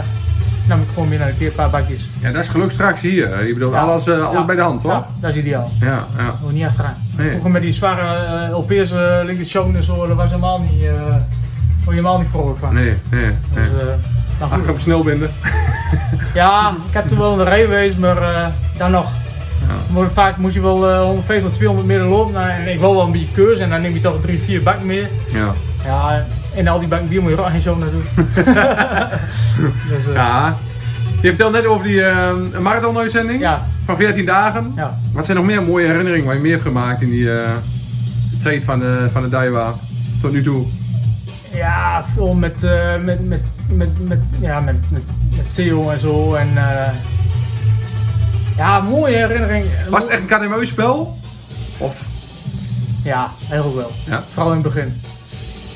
nam 0.66 0.80
ik 0.80 0.88
gewoon 0.94 1.08
meer 1.08 1.18
naar 1.18 1.28
een 1.28 1.36
keer 1.36 1.46
een 1.46 1.54
paar 1.54 1.70
bakjes. 1.70 2.08
Ja, 2.20 2.30
dat 2.30 2.42
is 2.42 2.48
geluk 2.48 2.70
straks 2.70 3.00
hier. 3.00 3.46
Je 3.46 3.52
bedoelt 3.52 3.72
Ja. 3.72 3.80
alles, 3.80 4.06
uh, 4.06 4.14
alles 4.26 4.32
Ja. 4.38 4.44
bij 4.44 4.54
de 4.54 4.60
hand, 4.62 4.80
toch? 4.82 4.90
Ja, 4.92 5.06
dat 5.20 5.30
is 5.30 5.36
ideaal. 5.36 5.70
Ja, 5.80 5.98
ja. 6.16 6.48
Niet 6.52 6.64
achteraan. 6.64 6.94
Nee. 7.16 7.30
Vroeger 7.30 7.50
met 7.50 7.62
die 7.62 7.72
zware 7.72 8.48
uh, 8.50 8.56
LP's, 8.58 8.90
uh, 8.92 9.18
Linkin 9.24 9.46
Show 9.46 9.76
en 9.76 9.82
zo, 9.82 10.06
dat 10.06 10.16
was 10.16 10.28
helemaal 10.30 10.60
niet, 10.60 10.82
uh, 10.82 10.90
was 11.84 11.94
helemaal 11.94 12.18
niet 12.18 12.28
vrolijk 12.30 12.58
van. 12.58 12.74
Nee, 12.74 12.96
nee, 13.10 13.24
nee. 13.24 13.32
Dus, 13.54 13.66
uh, 13.68 13.86
nou 14.38 14.52
Ach, 14.52 14.58
goed. 14.58 14.68
op 14.68 14.78
snel 14.78 15.02
binden. 15.02 15.30
Ja, 16.34 16.74
ik 16.88 16.94
heb 16.94 17.08
toen 17.08 17.18
wel 17.18 17.32
in 17.32 17.38
de 17.38 17.44
rij 17.44 17.60
geweest, 17.62 17.98
maar 17.98 18.16
uh, 18.22 18.46
dan 18.76 18.90
nog 18.90 19.10
Maar 19.94 20.10
vaak 20.10 20.36
moet 20.36 20.52
je 20.54 20.60
wel 20.60 20.90
eh 20.90 21.00
150 21.02 21.48
tot 21.48 21.54
200 21.58 21.88
meter 21.88 22.04
lopen. 22.06 22.32
Nou, 22.34 22.48
en 22.50 22.72
ik 22.72 22.80
wil 22.80 22.94
wel 22.94 23.02
een 23.04 23.12
beetje 23.12 23.34
keurs 23.34 23.58
en 23.58 23.70
dan 23.70 23.80
neem 23.80 23.94
je 23.94 24.00
toch 24.00 24.20
drie, 24.20 24.38
vier 24.42 24.62
bakken 24.62 24.86
meer. 24.86 25.08
Ja. 25.32 25.52
Ja, 25.84 26.24
en 26.54 26.68
al 26.68 26.78
die 26.78 26.88
bier 27.08 27.22
moet 27.22 27.30
je 27.30 27.44
ook 27.44 27.60
zo 27.60 27.76
naar 27.76 27.90
doen. 27.90 28.04
dus, 29.88 30.06
eh, 30.06 30.14
ja. 30.14 30.56
Je 31.22 31.28
vertelde 31.28 31.56
net 31.56 31.66
over 31.66 31.86
die 31.86 32.04
eh, 32.04 32.34
marathon-uitzending 32.60 33.40
ja, 33.40 33.62
van 33.84 33.96
14 33.96 34.24
dagen. 34.24 34.72
ja. 34.76 34.98
Wat 35.12 35.24
zijn 35.24 35.36
nog 35.36 35.46
meer 35.46 35.62
mooie 35.62 35.86
herinneringen 35.86 36.26
waar 36.26 36.34
je 36.34 36.40
meer 36.40 36.52
hebt 36.52 36.62
gemaakt 36.62 37.02
in 37.02 37.10
die 37.10 37.38
eh, 37.38 37.50
tijd 38.42 38.64
van 38.64 38.78
de, 38.78 39.08
van 39.12 39.22
de 39.22 39.28
Daiwa 39.28 39.72
tot 40.20 40.32
nu 40.32 40.42
toe? 40.42 40.66
Ja, 41.52 42.04
veel 42.14 42.34
met, 42.34 42.62
eh, 42.62 42.96
met, 43.04 43.28
met, 43.28 43.42
met, 43.68 44.08
met, 44.08 44.18
ja, 44.40 44.60
met, 44.60 44.90
met, 44.90 45.02
met 45.36 45.54
Theo 45.54 45.90
en 45.90 45.98
zo. 45.98 46.34
En, 46.34 46.48
ja, 48.56 48.80
mooie 48.80 49.16
herinnering. 49.16 49.64
Was 49.90 50.02
het 50.02 50.12
echt 50.12 50.20
een 50.20 50.48
KDMU-spel? 50.48 51.18
Of? 51.78 52.02
Ja, 53.04 53.30
heel 53.48 53.62
goed 53.62 53.74
wel. 53.74 53.90
Ja. 54.06 54.22
Vooral 54.22 54.52
in 54.52 54.62
het 54.62 54.74
begin. 54.74 55.00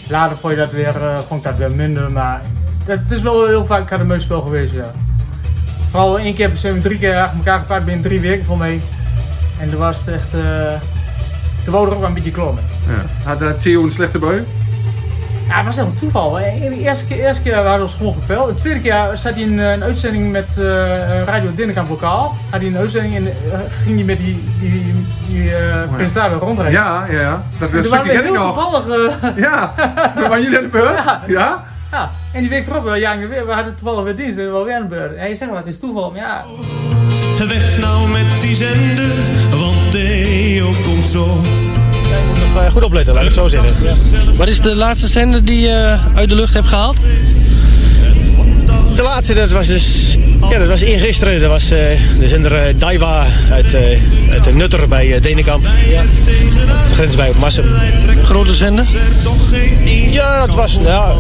Later 0.08 0.36
vond, 0.36 0.52
je 0.52 0.58
dat 0.58 0.70
weer, 0.70 0.94
ik 1.30 1.42
dat 1.42 1.56
weer 1.56 1.70
minder, 1.70 2.12
maar 2.12 2.42
het 2.84 3.10
is 3.10 3.22
wel 3.22 3.46
heel 3.46 3.66
vaak 3.66 3.90
een 3.90 3.98
KDMU-spel 3.98 4.40
geweest, 4.40 4.74
ja. 4.74 4.92
Vooral 5.90 6.18
één 6.18 6.34
keer 6.34 6.50
zijn 6.54 6.74
we 6.74 6.80
drie 6.80 6.98
keer 6.98 7.16
achter 7.16 7.36
elkaar 7.38 7.58
gepakt 7.58 7.84
binnen 7.84 8.02
drie 8.02 8.20
weken 8.20 8.44
voor 8.44 8.58
mij. 8.58 8.80
En 9.58 9.70
toen 9.70 9.78
was 9.78 9.98
het 9.98 10.08
echt... 10.14 10.34
eh 10.34 10.72
toen 11.66 11.74
wou 11.74 11.86
er 11.86 11.92
ook 11.92 11.98
wel 11.98 12.08
een 12.08 12.14
beetje 12.14 12.30
klommen. 12.30 12.62
Ja. 12.86 13.28
Had 13.30 13.42
uh, 13.42 13.50
Theo 13.50 13.84
een 13.84 13.90
slechte 13.90 14.18
bui? 14.18 14.44
Ja, 15.48 15.56
het 15.56 15.64
was 15.64 15.76
echt 15.76 15.86
een 15.86 15.94
toeval. 15.94 16.30
De 16.30 16.76
eerste 16.80 17.06
keer, 17.06 17.18
eerste 17.18 17.42
keer 17.42 17.54
hadden 17.54 17.76
we 17.76 17.82
ons 17.82 17.94
gewoon 17.94 18.12
gepeld. 18.12 18.48
De 18.48 18.54
tweede 18.54 18.80
keer 18.80 19.10
zat 19.14 19.34
hij 19.34 19.42
in 19.42 19.60
eh, 19.60 19.72
een 19.72 19.82
uitzending 19.82 20.30
met 20.30 20.58
eh, 20.58 21.22
Radio 21.24 21.54
Dinnekamp 21.54 21.88
Lokaal. 21.88 22.36
Had 22.50 22.60
hij 22.60 22.68
een 22.68 22.76
uitzending 22.76 23.16
en 23.16 23.26
eh, 23.26 23.58
ging 23.82 23.96
hij 23.96 24.04
met 24.04 24.18
die, 24.18 24.44
die, 24.60 25.06
die 25.28 25.56
eh, 25.56 25.94
presentator 25.94 26.38
rondrijden. 26.38 26.80
Ja, 26.80 27.06
ja, 27.10 27.20
ja. 27.20 27.42
Dat 27.58 27.70
was 27.70 27.86
toen 27.86 27.98
een 27.98 28.06
waren 28.06 28.24
heel 28.24 28.52
toevallig... 28.52 29.16
Ja, 29.36 29.74
waren 30.14 30.42
jullie 30.42 30.56
aan 30.58 30.64
de 30.64 30.70
beurt? 30.70 31.02
Ja? 31.26 31.64
ja. 31.90 32.10
En 32.32 32.40
die 32.40 32.48
week 32.48 32.66
erop, 32.66 32.84
wel 32.84 32.92
weer, 32.92 33.46
we 33.46 33.52
hadden 33.52 33.74
toevallig 33.74 34.04
weer 34.04 34.16
dienst 34.16 34.38
en 34.38 34.44
we 34.44 34.50
waren 34.50 34.66
weer 34.66 34.76
aan 34.76 34.82
de 34.82 34.88
beurt. 34.88 35.16
En 35.16 35.28
je 35.28 35.34
zegt 35.34 35.50
wel, 35.50 35.60
het 35.60 35.68
is 35.68 35.78
toeval, 35.78 36.10
maar 36.10 36.20
ja... 36.20 36.44
Weg 37.48 37.78
nou 37.78 38.08
met 38.08 38.40
die 38.40 38.54
zender, 38.54 39.14
want 39.50 39.92
Theo 39.92 40.72
komt 40.84 41.08
zo. 41.08 41.26
Moet 42.54 42.62
nog 42.62 42.72
goed 42.72 42.82
opletten, 42.82 43.14
laat 43.14 43.22
ik 43.22 43.28
het 43.28 43.38
zo 43.38 43.48
zeggen. 43.48 44.36
Wat 44.36 44.48
is 44.48 44.60
de 44.60 44.74
laatste 44.74 45.06
zender 45.06 45.44
die 45.44 45.60
je 45.60 45.96
uit 46.14 46.28
de 46.28 46.34
lucht 46.34 46.54
hebt 46.54 46.68
gehaald? 46.68 46.96
De 48.94 49.02
laatste, 49.02 49.34
dat 49.34 49.50
was 49.50 49.66
dus... 49.66 50.16
Ja, 50.50 50.58
dat 50.58 50.68
was 50.68 50.80
eergisteren. 50.80 51.40
Dat 51.40 51.50
was 51.50 51.70
eh, 51.70 51.78
de 52.18 52.28
zender 52.28 52.54
eh, 52.54 52.74
Daiwa 52.78 53.26
uit, 53.50 53.74
eh, 53.74 53.82
uit 54.30 54.44
de 54.44 54.52
Nutter 54.52 54.88
bij 54.88 55.20
Denenkamp. 55.20 55.66
Ja. 55.88 56.02
De 56.88 56.94
grens 56.94 57.16
bij 57.16 57.28
op 57.28 57.38
Massen. 57.38 57.64
Grote 58.24 58.54
zender? 58.54 58.86
Ja, 60.10 60.46
dat 60.46 60.54
was... 60.54 60.78
nou 60.78 60.86
Ja, 60.86 61.14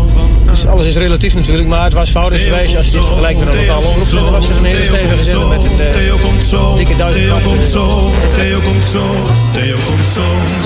dus 0.46 0.66
alles 0.66 0.86
is 0.86 0.96
relatief 0.96 1.34
natuurlijk, 1.34 1.68
maar 1.68 1.84
het 1.84 1.92
was 1.92 2.10
foutisch 2.10 2.42
geweest. 2.42 2.76
Als 2.76 2.86
je 2.86 2.92
dit 2.92 3.04
vergelijkt 3.04 3.38
met 3.38 3.54
een 3.54 3.60
lokale 3.60 3.86
omroepzender 3.86 4.30
was 4.30 4.48
het 4.48 4.56
een 4.56 4.64
hele 4.64 4.84
stevige 4.84 5.22
zender 5.22 5.48
met 5.48 5.64
een 5.64 5.76
Theo 5.76 6.16
eh, 6.16 6.22
komt 6.22 6.42
zo, 6.42 6.76
dikke 6.76 6.96
duizend 6.96 7.24
Theo 7.24 7.50
komt 7.50 7.64
zo, 7.66 8.10
Theo 8.30 8.60
komt 8.60 8.84
zo, 8.84 9.04
Theo 9.52 9.76
komt 9.86 10.06
zo, 10.06 10.24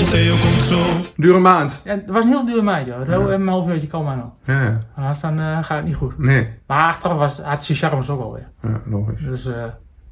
Theo 0.09 0.35
komt 0.35 0.63
zo. 0.63 0.79
Dure 1.15 1.39
maand. 1.39 1.81
ja 1.83 1.91
het 1.91 2.03
was 2.07 2.23
een 2.23 2.29
heel 2.29 2.45
duur 2.45 2.63
maand, 2.63 2.87
joh. 2.87 3.07
Dat 3.07 3.29
Een 3.29 3.47
half 3.47 3.67
uurtje 3.69 3.87
kan 3.87 4.03
maar 4.03 4.17
nog. 4.17 4.31
Ja. 4.45 4.61
En 4.61 4.85
anders 4.95 5.19
dan 5.19 5.39
eh, 5.39 5.45
gaat 5.63 5.77
het 5.77 5.85
niet 5.85 5.95
goed. 5.95 6.17
Nee. 6.17 6.47
Maar 6.67 6.87
achteraf 6.87 7.17
was, 7.17 7.39
had 7.39 7.63
zijn 7.63 7.77
charmes 7.77 8.09
ook 8.09 8.21
alweer. 8.21 8.47
Ja, 8.61 8.81
logisch. 8.85 9.23
Dus 9.23 9.45
eh, 9.45 9.53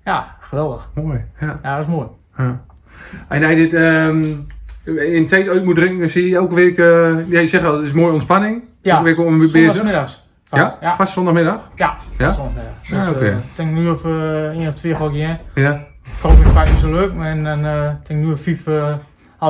ja, 0.06 0.36
geweldig. 0.40 0.90
Mooi. 0.94 1.20
Ja. 1.40 1.60
Ja, 1.64 1.76
dat 1.78 1.88
is 1.88 1.94
mooi. 1.94 2.08
ja. 2.38 2.62
En 3.28 3.42
hij 3.42 3.56
dit 3.56 3.74
ehm, 3.74 4.22
in 4.98 5.28
tijd 5.28 5.48
uit 5.50 5.64
moet 5.66 5.76
drinken, 5.76 6.10
zie 6.10 6.30
je 6.30 6.36
elke 6.36 6.54
week... 6.56 6.78
eh 6.78 7.30
jij 7.30 7.48
zegt 7.48 7.66
al, 7.66 7.76
het 7.76 7.86
is 7.86 7.92
mooie 7.92 8.12
ontspanning. 8.14 8.64
Ja, 8.82 8.92
Elke 8.92 9.04
week 9.04 9.20
om 9.20 9.38
bezig. 9.40 9.52
zondagsmiddags. 9.60 10.28
Ja? 10.52 10.78
Ja. 10.82 10.96
Vast 10.96 11.14
zondagmiddag? 11.14 11.70
Ja, 11.76 11.98
Ja? 12.18 12.32
zondagmiddag. 12.32 12.74
Dus, 12.82 12.90
Ja, 12.90 13.10
oké. 13.10 13.26
eh, 13.26 13.32
ik 13.32 13.56
denk 13.56 13.72
nu 13.72 13.90
of 13.90 14.06
eh 14.06 14.48
één 14.48 14.68
of 14.68 14.74
twee 14.74 14.94
gokje 14.96 15.20
in. 15.20 15.38
Ja. 15.64 15.80
Vroeger 16.02 16.40
vind 16.40 16.50
ik 16.52 16.58
vaak 16.58 16.70
niet 16.70 16.80
zo 16.80 16.92
leuk, 16.92 17.14
maar 17.14 17.28
en 17.28 17.44
dan 17.44 17.60
ik 17.90 18.08
denk 18.08 18.20
nu 18.26 18.32
of 18.32 18.42
vijf 18.42 18.68
uh, 18.68 18.94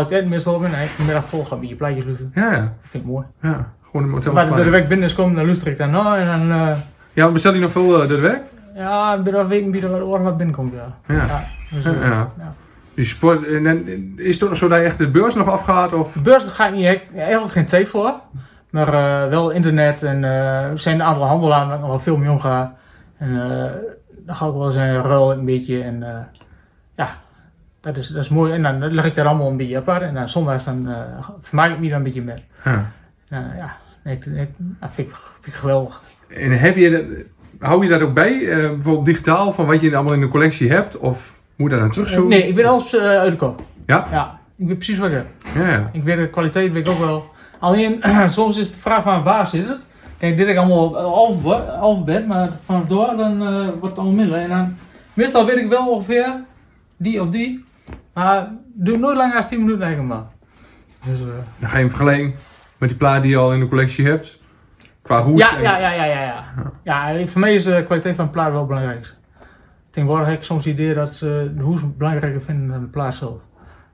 ik 0.02 0.10
het 0.10 0.30
meestal 0.30 0.54
op 0.56 0.64
en 0.64 0.82
ik 0.82 0.90
de 0.98 1.04
middag 1.06 1.26
vol 1.26 1.46
gaan 1.46 1.60
je 1.70 1.76
plaatjes 1.76 2.04
luisteren. 2.06 2.32
Ja, 2.36 2.52
ja. 2.52 2.60
Dat 2.60 2.70
vind 2.82 3.04
ik 3.04 3.10
mooi. 3.10 3.26
ja. 3.42 3.74
Gewoon 3.92 4.08
een 4.08 4.14
hotel 4.14 4.34
Maar 4.34 4.48
door 4.48 4.64
de 4.64 4.70
week 4.70 4.88
binnen 4.88 5.08
is 5.08 5.16
komen, 5.16 5.36
dan 5.36 5.46
luister 5.46 5.68
ik 5.68 5.78
dan 5.78 5.92
nou 5.92 6.18
en 6.18 6.48
dan 6.50 6.76
Ja, 7.14 7.32
bestel 7.32 7.54
je 7.54 7.60
nog 7.60 7.72
veel 7.72 7.88
door 7.88 8.08
de 8.08 8.20
week? 8.20 8.40
ja, 8.76 9.18
binnen 9.22 9.42
een 9.42 9.48
week 9.48 9.72
bieden 9.72 9.92
wat 9.92 10.02
oren 10.02 10.24
wat 10.24 10.38
binnenkomt, 10.38 10.74
ja. 10.74 11.14
Ja. 11.16 11.44
dus, 11.74 11.84
Ja, 11.84 12.32
eh, 13.00 13.06
sport, 13.06 13.44
en, 13.48 13.68
en, 13.68 14.14
is 14.16 14.40
het 14.40 14.58
zo 14.58 14.68
dat 14.68 14.80
je 14.80 14.86
echt 14.86 14.98
de 14.98 15.10
beurs 15.10 15.36
nog 15.36 15.48
afgaat? 15.50 15.94
Of? 15.94 16.14
De 16.14 16.22
beurs 16.22 16.44
daar 16.44 16.54
ga 16.54 16.68
ik 16.68 16.74
niet, 16.74 17.00
eigenlijk 17.18 17.52
geen 17.54 17.66
tijd 17.66 17.88
voor. 17.88 18.14
Maar 18.70 18.88
eh, 18.94 19.30
wel 19.30 19.50
internet 19.50 20.04
en 20.04 20.24
eh, 20.24 20.64
er 20.64 20.78
zijn 20.80 20.96
een 20.96 21.06
aantal 21.06 21.24
handelaars 21.24 21.66
waar 21.66 21.76
ik 21.76 21.82
nog 21.82 21.90
wel 21.90 22.00
veel 22.00 22.18
mee 22.18 22.30
omga. 22.32 22.76
En 23.18 23.42
eh 23.52 23.72
dan 24.26 24.36
ga 24.38 24.46
ik 24.48 24.54
wel 24.54 24.66
eens 24.66 24.76
een 24.76 25.02
ruil 25.02 25.32
een 25.32 25.46
beetje 25.46 25.84
en 25.84 26.04
eh, 26.04 26.20
ja, 26.96 27.18
dat 27.82 27.98
is, 27.98 28.08
dat 28.08 28.24
is 28.24 28.30
mooi. 28.30 28.54
En 28.54 28.62
dan 28.62 28.94
leg 28.94 29.06
ik 29.06 29.16
daar 29.16 29.26
allemaal 29.26 29.50
een 29.50 29.58
beetje 29.58 29.78
apart 29.78 30.02
en 30.02 30.14
dan 30.14 30.30
zondags 30.30 30.66
dan 30.66 30.88
eh 30.90 31.30
vermaak 31.42 31.72
ik 31.72 31.80
me 31.80 31.88
daar 31.88 31.98
een 31.98 32.04
beetje 32.04 32.22
mee. 32.22 32.44
Ja. 32.64 32.92
Ja, 33.30 33.78
ik, 34.04 34.26
ik, 34.26 34.50
dat 34.80 34.90
vind, 34.94 35.08
ik, 35.10 35.16
vind 35.40 35.46
ik 35.46 35.54
geweldig. 35.54 36.02
En 36.28 36.60
heb 36.60 36.76
je, 36.76 36.90
dat- 36.90 37.26
hou 37.70 37.84
je 37.84 37.90
dat 37.90 38.02
ook 38.02 38.14
bij? 38.14 38.50
eh, 38.50 38.70
bijvoorbeeld 38.70 39.06
digitaal, 39.06 39.52
van 39.52 39.66
wat 39.66 39.82
je 39.82 39.96
allemaal 39.96 40.14
in 40.14 40.20
de 40.20 40.28
collectie 40.28 40.72
hebt? 40.72 40.98
Of 40.98 41.39
moet 41.60 41.70
je 41.70 41.76
daar 41.76 41.80
dan 41.86 41.92
terugzoeken? 41.94 42.30
nee, 42.30 42.48
ik 42.48 42.56
weet 42.56 42.66
alles 42.66 42.96
eh, 42.96 43.02
uit 43.02 43.32
de 43.32 43.38
kop. 43.38 43.62
Ja? 43.88 44.08
Ja, 44.12 44.40
ik 44.58 44.68
weet 44.68 44.76
precies 44.76 44.98
wat 44.98 45.10
ik 45.10 45.16
heb. 45.16 45.26
Ja, 45.56 45.68
ja. 45.70 45.82
Ik 45.92 46.04
weet 46.04 46.18
de 46.18 46.30
kwaliteit 46.30 46.72
weet 46.72 46.88
ik 46.88 46.94
ook 46.94 47.00
wel. 47.00 47.30
Alleen 47.60 48.04
soms 48.28 48.58
is 48.58 48.72
de 48.74 48.80
vraag 48.80 49.04
van 49.04 49.24
waar 49.24 49.48
zit 49.48 49.68
het? 49.68 49.80
Kijk, 50.18 50.38
dit 50.38 50.46
heb 50.46 50.56
ik 50.56 50.62
allemaal 50.62 50.86
op 50.86 50.96
alfabet, 50.96 51.70
alfabet 51.80 52.28
maar 52.28 52.50
vanaf 52.64 52.86
door 52.86 53.14
dan 53.18 53.42
eh, 53.42 53.64
wordt 53.66 53.82
het 53.82 53.98
allemaal 53.98 54.16
minder. 54.16 54.38
En 54.40 54.50
dan, 54.50 54.76
meestal 55.14 55.46
weet 55.46 55.58
ik 55.58 55.70
wel 55.70 55.88
ongeveer 55.90 56.34
die 56.98 57.22
of 57.22 57.30
die, 57.30 57.66
maar 58.14 58.48
doe 58.74 58.98
nooit 58.98 59.18
langer 59.18 59.34
dan 59.34 59.48
10 59.48 59.60
minuten 59.60 59.82
eigenlijk 59.82 60.14
maar. 60.14 60.26
Dus, 61.06 61.20
eh, 61.20 61.26
Dan 61.60 61.70
ga 61.70 61.76
je 61.76 61.82
hem 61.82 61.90
vergelijken 61.90 62.34
met 62.78 62.90
die 62.90 62.98
plaat 62.98 63.22
die 63.22 63.32
je 63.32 63.38
al 63.38 63.54
in 63.54 63.60
de 63.60 63.68
collectie 63.68 64.06
hebt. 64.06 64.40
Qua 65.02 65.24
hoes. 65.24 65.40
ja, 65.40 65.56
en- 65.58 65.62
ja, 65.62 65.78
ja, 65.78 65.92
ja, 65.92 66.04
ja, 66.06 66.22
ja. 66.24 66.44
Ja, 67.14 67.26
voor 67.28 67.40
mij 67.42 67.54
is 67.54 67.64
de 67.64 67.84
kwaliteit 67.86 68.16
van 68.16 68.26
de 68.26 68.32
plaat 68.32 68.50
wel 68.50 68.60
het 68.60 68.68
belangrijkste. 68.68 69.16
Tegenwoordig 69.90 70.28
heb 70.28 70.38
ik 70.38 70.44
soms 70.44 70.66
het 70.66 70.74
idee 70.74 70.94
dat 70.94 71.16
ze 71.16 71.52
de 71.56 71.62
hoes 71.62 71.82
belangrijker 71.98 72.42
vinden 72.42 72.68
dan 72.68 72.80
de 72.80 72.86
plaat 72.88 73.16
zelf. 73.16 73.42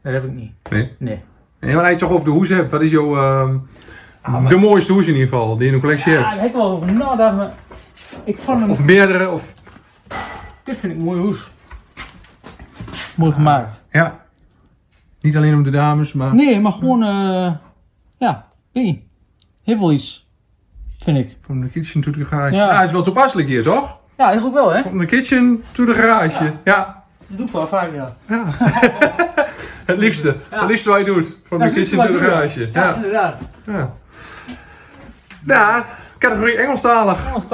Dat 0.03 0.13
heb 0.13 0.23
ik 0.23 0.31
niet. 0.33 0.51
Nee. 0.69 0.91
Nee. 0.99 1.21
En 1.59 1.67
wanneer 1.67 1.83
je 1.83 1.89
het 1.89 1.97
toch 1.99 2.09
over 2.11 2.25
de 2.25 2.31
hoes 2.31 2.49
hebt, 2.49 2.71
wat 2.71 2.81
is 2.81 2.91
jouw... 2.91 3.15
ehm, 3.17 3.57
Ah, 4.21 4.47
de 4.47 4.55
mooiste 4.55 4.93
hoes 4.93 5.07
in 5.07 5.13
ieder 5.13 5.27
geval, 5.27 5.53
die 5.57 5.59
je 5.61 5.67
in 5.67 5.73
de 5.73 5.79
collectie 5.81 6.11
Ja, 6.11 6.19
daar 6.19 6.29
hebt? 6.29 6.39
heb 6.41 6.49
ik 6.49 6.55
wel 6.55 6.71
over 6.71 6.93
nagedacht, 6.93 7.35
maar 7.35 7.53
ik 8.23 8.37
vond 8.37 8.59
hem... 8.59 8.69
Of 8.69 8.83
meerdere, 8.83 9.29
of... 9.29 9.53
Dit 10.63 10.77
vind 10.77 10.93
ik 10.93 10.99
een 10.99 11.05
mooie 11.05 11.19
hoes. 11.21 11.47
Mooi 13.15 13.31
gemaakt. 13.31 13.81
Ja. 13.91 14.25
Niet 15.21 15.35
alleen 15.37 15.53
om 15.53 15.63
de 15.63 15.69
dames, 15.69 16.13
maar... 16.13 16.35
Nee, 16.35 16.59
maar 16.59 16.71
gewoon, 16.71 17.03
eh 17.03 17.53
ja, 18.17 18.47
weet 18.71 18.85
je, 18.87 18.99
heel 19.63 19.77
veel 19.77 19.91
iets. 19.91 20.27
Vind 20.99 21.17
ik. 21.17 21.37
From 21.41 21.61
the 21.61 21.67
kitchen 21.67 22.01
to 22.01 22.11
the 22.11 22.25
garage. 22.25 22.55
Ja. 22.55 22.71
Ja, 22.71 22.83
is 22.83 22.91
wel 22.91 23.03
toepasselijk 23.03 23.47
hier, 23.47 23.63
toch? 23.63 23.97
Ja, 24.17 24.25
eigenlijk 24.25 24.55
wel, 24.55 24.73
hè? 24.73 24.81
From 24.81 24.97
the 24.97 25.05
kitchen 25.05 25.63
to 25.71 25.85
the 25.85 25.93
garage. 25.93 26.51
Ja. 26.63 27.03
Dat 27.27 27.37
doe 27.37 27.45
ik 27.45 27.51
wel 27.51 27.67
vaak, 27.67 27.89
ja. 27.93 28.13
Het 29.85 29.97
liefste. 29.97 30.35
Ja. 30.51 30.59
Het 30.59 30.69
liefste 30.69 30.89
wat 30.89 30.99
je 30.99 31.05
doet. 31.05 31.37
From 31.43 31.59
Ja, 31.61 31.63
the 31.65 31.69
het 31.69 31.77
liefste 31.79 31.95
kitchen 31.95 32.13
to 32.13 32.19
the 32.19 32.25
ik 32.25 32.31
garage. 32.31 32.69
Ja, 32.73 32.83
Ja. 32.83 32.95
inderdaad. 32.95 33.35
Ja. 33.65 33.89
Ja, 35.45 35.85
categorie 36.17 36.57
Engelstalig. 36.57 37.25
Engels 37.27 37.47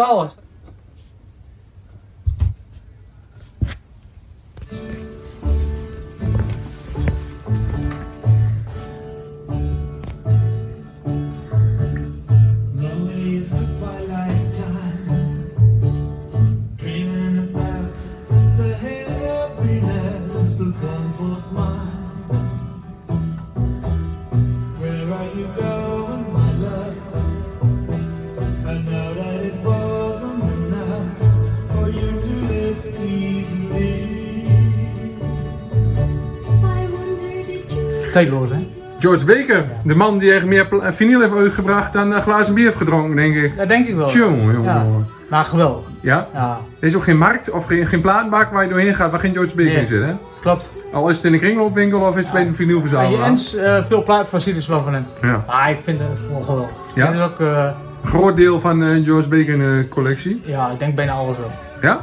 Tijdloos, 38.11 38.49
hè? 38.49 38.67
George 38.99 39.25
Baker, 39.25 39.65
de 39.83 39.95
man 39.95 40.17
die 40.17 40.31
echt 40.33 40.45
meer 40.45 40.67
pla- 40.67 40.93
vinyl 40.93 41.19
heeft 41.21 41.33
uitgebracht 41.35 41.93
dan 41.93 42.13
eh, 42.13 42.21
glazen 42.21 42.53
bier 42.53 42.65
heeft 42.65 42.77
gedronken, 42.77 43.15
denk 43.15 43.35
ik. 43.35 43.57
Dat 43.57 43.67
denk 43.67 43.87
ik 43.87 43.95
wel. 43.95 44.07
Tjonge, 44.07 44.37
jongen, 44.53 44.63
Ja. 44.63 44.85
Maar 45.29 45.43
geweldig. 45.43 45.83
Ja? 46.01 46.27
Ja, 46.33 46.59
Er 46.79 46.87
is 46.87 46.95
ook 46.95 47.03
geen 47.03 47.17
markt 47.17 47.49
of 47.51 47.65
geen, 47.65 47.87
geen 47.87 48.01
plaatbak 48.01 48.51
waar 48.51 48.63
je 48.63 48.69
doorheen 48.69 48.95
gaat 48.95 49.11
waar 49.11 49.19
geen 49.19 49.33
George 49.33 49.55
Baker 49.55 49.71
Nee. 49.71 49.81
in 49.81 49.87
zit, 49.87 50.01
hè? 50.03 50.11
klopt. 50.41 50.69
Al 50.93 51.09
is 51.09 51.15
het 51.15 51.25
in 51.25 51.33
een 51.33 51.39
kringloopwinkel 51.39 51.99
of 51.99 52.17
is 52.17 52.23
het 52.23 52.33
bij 52.33 52.45
een 52.45 52.55
vinylverzamelaar. 52.55 53.27
eens 53.29 53.55
eh, 53.55 53.83
veel 53.87 54.03
plaat 54.03 54.27
van 54.27 54.41
ziet 54.41 54.55
is 54.55 54.67
wel 54.67 54.83
van 54.83 54.93
hem. 54.93 55.05
Ja. 55.21 55.43
Maar 55.47 55.69
ik 55.71 55.77
vind 55.83 55.99
het 55.99 56.19
gewoon 56.27 56.43
geweldig. 56.43 56.69
Ja? 56.95 57.05
Het 57.05 57.15
is 57.15 57.21
ook, 57.21 57.39
eh, 57.39 57.69
Een 58.01 58.07
groot 58.09 58.35
deel 58.35 58.59
van 58.59 58.83
eh, 58.83 59.03
George 59.05 59.27
Baker 59.27 59.49
in 59.53 59.59
de 59.59 59.87
collectie. 59.89 60.41
ja, 60.45 60.69
ik 60.71 60.79
denk 60.79 60.95
bijna 60.95 61.11
alles 61.11 61.37
wel. 61.37 61.51
Ja? 61.81 61.99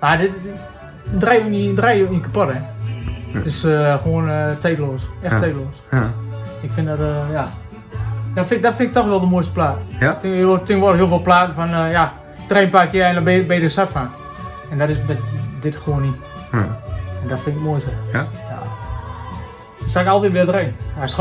Maar 0.00 0.18
dit, 0.18 0.30
dit 0.42 0.60
draai 1.20 1.44
je 1.44 1.50
niet, 1.50 1.76
draai 1.76 1.98
je 1.98 2.04
ook 2.04 2.10
niet 2.10 2.22
kapot, 2.22 2.52
hè. 2.52 2.60
Het 3.32 3.44
is 3.44 3.64
eh, 3.64 3.94
gewoon 4.02 4.30
tijdloos. 4.60 5.02
Echt 5.22 5.32
Ja. 5.32 5.38
tijdloos. 5.40 5.74
Ja. 5.90 6.10
Ik 6.60 6.70
vind 6.72 6.86
dat, 6.86 6.98
eh, 6.98 7.06
ja. 7.32 7.46
Dat 8.34 8.46
vind, 8.46 8.50
ik- 8.50 8.62
dat 8.62 8.74
vind 8.74 8.88
ik 8.88 8.94
toch 8.94 9.06
wel 9.06 9.20
de 9.20 9.26
mooiste 9.26 9.52
plaat. 9.52 9.76
Ja? 10.00 10.18
Tegenwoordig 10.20 10.96
heel 10.96 11.08
veel 11.08 11.22
platen 11.22 11.54
van, 11.54 11.68
ja, 11.90 12.12
draai 12.48 12.64
een 12.64 12.70
paar 12.70 12.86
keer 12.86 13.04
en 13.04 13.14
dan 13.14 13.24
ben 13.24 13.32
je, 13.32 13.42
ben 13.42 13.56
je 13.60 13.62
er 13.76 13.86
van. 13.86 14.08
En 14.70 14.78
dat 14.78 14.88
is 14.88 14.96
met 15.06 15.18
dit 15.60 15.76
gewoon 15.76 16.02
niet. 16.02 16.14
Ja. 16.52 16.58
En 17.22 17.28
dat 17.28 17.38
vind 17.40 17.46
ik 17.56 17.62
het 17.62 17.70
mooiste. 17.70 17.90
Ja? 18.12 18.26
Dan 19.80 19.88
sta 19.88 20.00
ik 20.00 20.06
altijd 20.06 20.32
weer 20.32 20.48
erin. 20.54 20.74
Als, 21.00 21.12
ik 21.12 21.18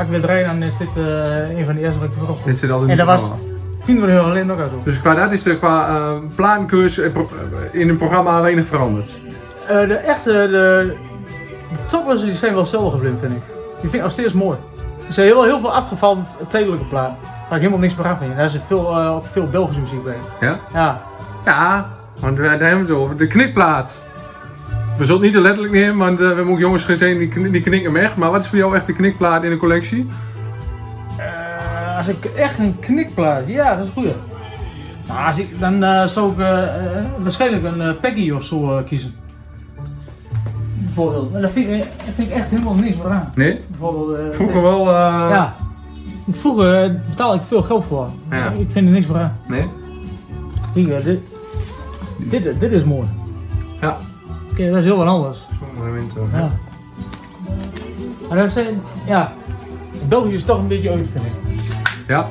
ik- 0.00 0.08
weer 0.08 0.30
erin, 0.30 0.46
dan 0.46 0.62
is 0.62 0.76
dit 0.76 0.88
een 0.96 1.64
van 1.64 1.74
de 1.74 1.80
eerste 1.80 1.98
wat 1.98 2.08
ik 2.08 2.12
terug 2.12 2.42
Dit 2.42 2.58
zit 2.58 2.70
al 2.70 2.82
in 2.82 2.90
En 2.90 2.96
dat 2.96 3.06
was 3.06 3.20
programma. 3.20 3.48
tien 3.84 4.00
minuten 4.00 4.24
alleen 4.24 4.52
ook 4.52 4.60
uit. 4.60 4.70
hoor. 4.70 4.80
Dus 4.84 5.00
qua 5.00 5.14
dat 5.14 5.32
is 5.32 5.46
er 5.46 5.56
qua 5.56 6.10
plaankeurs 6.34 6.98
eh, 6.98 7.10
in 7.72 7.88
een 7.88 7.96
programma 7.98 8.40
weinig 8.40 8.66
veranderd. 8.66 9.10
De 9.66 9.94
echte, 9.94 10.30
de, 10.32 10.96
de 11.70 11.86
toppers 11.86 12.20
die 12.20 12.34
zijn 12.34 12.52
wel 12.52 12.60
hetzelfde 12.60 12.90
gebleven, 12.90 13.18
vind 13.18 13.32
ik. 13.32 13.42
Die 13.70 13.80
vind 13.80 13.94
ik 13.94 14.02
nog 14.02 14.12
steeds 14.12 14.32
mooi. 14.32 14.58
Er 15.06 15.12
zijn 15.12 15.26
heel, 15.26 15.42
heel 15.44 15.60
veel 15.60 15.74
afgevallen 15.74 16.24
tijdelijke 16.48 16.84
platen. 16.84 17.16
Waar 17.20 17.58
ik 17.58 17.64
helemaal 17.64 17.78
niks 17.78 17.94
meer 17.94 18.06
aan 18.06 18.18
vind. 18.22 18.36
Daar 18.36 18.48
zit 18.50 18.62
veel, 18.66 18.90
eh, 18.98 19.16
veel 19.20 19.44
Belgische 19.46 19.80
muziek 19.80 20.04
bij. 20.04 20.16
Ja? 20.40 20.58
Ja, 20.72 21.02
Ja, 21.44 21.88
want 22.20 22.36
we 22.36 22.42
daar 22.42 22.50
hebben 22.50 22.86
we 22.86 22.92
het 22.92 23.02
over. 23.02 23.16
De 23.16 23.26
knikplaat. 23.26 23.90
We 24.98 25.04
zullen 25.04 25.12
het 25.20 25.30
niet 25.30 25.32
zo 25.32 25.40
letterlijk 25.42 25.72
nemen, 25.74 25.96
want 25.96 26.12
eh, 26.20 26.28
we 26.28 26.34
hebben 26.34 26.52
ook 26.52 26.58
jongens 26.58 26.84
gezien 26.84 27.18
die, 27.18 27.28
kn- 27.28 27.50
die 27.50 27.62
knikken 27.62 27.92
hem 27.94 28.02
echt. 28.02 28.16
Maar 28.16 28.30
wat 28.30 28.40
is 28.42 28.48
voor 28.48 28.58
jou 28.58 28.76
echt 28.76 28.86
de 28.86 28.92
knikplaat 28.92 29.42
in 29.42 29.50
de 29.50 29.56
collectie? 29.56 30.08
Eh, 31.18 31.96
als 31.96 32.08
ik 32.08 32.24
echt 32.24 32.58
een 32.58 32.76
knikplaat, 32.80 33.46
ja, 33.46 33.76
dat 33.76 33.84
is 33.84 33.90
goeie. 33.92 34.12
Nou, 35.08 35.26
als 35.26 35.38
ik, 35.38 35.60
dan 35.60 36.08
zou 36.08 36.30
ik 36.30 36.36
waarschijnlijk 37.18 37.64
een 37.64 37.98
Peggy 38.00 38.30
of 38.30 38.44
zo 38.44 38.82
kiezen. 38.86 39.14
Bijvoorbeeld. 40.80 41.32
Maar 41.32 41.40
dat 41.40 41.50
vind, 41.52 41.68
ik, 41.68 41.78
dat 41.78 42.14
vind 42.14 42.28
ik 42.30 42.34
echt 42.34 42.50
helemaal 42.50 42.74
niks 42.74 42.96
meer 42.96 43.06
aan. 43.10 43.32
Nee? 43.34 43.60
Bijvoorbeeld, 43.68 44.18
eh, 44.18 44.24
Vroeger 44.36 44.62
wel. 44.62 44.80
eh, 44.88 44.94
Ja. 45.30 45.54
Vroeger 46.30 46.82
eh, 46.84 46.90
betaalde 47.08 47.36
ik 47.36 47.42
veel 47.42 47.62
geld 47.62 47.84
voor. 47.84 48.08
Ja. 48.30 48.50
Ik 48.50 48.66
vind 48.70 48.86
er 48.86 48.92
niks 48.92 49.06
meer 49.06 49.16
aan. 49.18 49.36
Nee? 49.48 49.66
Hier, 50.74 51.04
dit, 51.04 51.20
dit, 52.30 52.60
dit 52.60 52.72
is 52.72 52.84
mooi. 52.84 53.08
Ja. 53.80 53.96
Kijk, 54.56 54.68
dat 54.68 54.78
is 54.78 54.84
heel 54.84 54.96
wat 54.96 55.06
anders. 55.06 55.46
Sommige 55.74 55.90
mensen. 56.00 56.38
Ja. 56.40 56.48
Maar 58.28 58.38
dat 58.38 58.50
zijn, 58.52 58.80
ja. 59.06 59.32
België 60.08 60.34
is 60.34 60.44
toch 60.44 60.58
een 60.58 60.66
beetje 60.68 60.90
uit, 60.90 61.06
vind 61.12 61.24
ik. 61.24 61.32
Ja? 62.08 62.26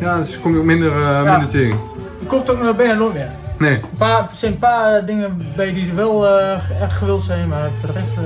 Ja. 0.00 0.18
Dus 0.18 0.40
kom 0.40 0.52
je 0.52 0.58
ook 0.58 0.64
minder, 0.64 1.00
Ja. 1.00 1.30
minder 1.30 1.48
tegen. 1.48 1.76
Er 2.20 2.26
komt 2.26 2.50
ook 2.50 2.62
nog 2.62 2.76
bijna 2.76 2.94
nooit 2.94 3.14
meer. 3.14 3.30
Nee. 3.62 3.74
Een 3.74 3.98
paar, 3.98 4.18
er 4.18 4.28
zijn 4.32 4.52
een 4.52 4.58
paar 4.58 4.94
eh, 4.96 5.06
dingen 5.06 5.40
bij 5.56 5.72
die 5.72 5.88
er 5.88 5.96
wel 5.96 6.28
eh, 6.28 6.82
echt 6.82 6.92
gewild 6.94 7.22
zijn, 7.22 7.48
maar 7.48 7.70
voor 7.80 7.92
de 7.92 7.98
rest 7.98 8.16
eh, 8.16 8.22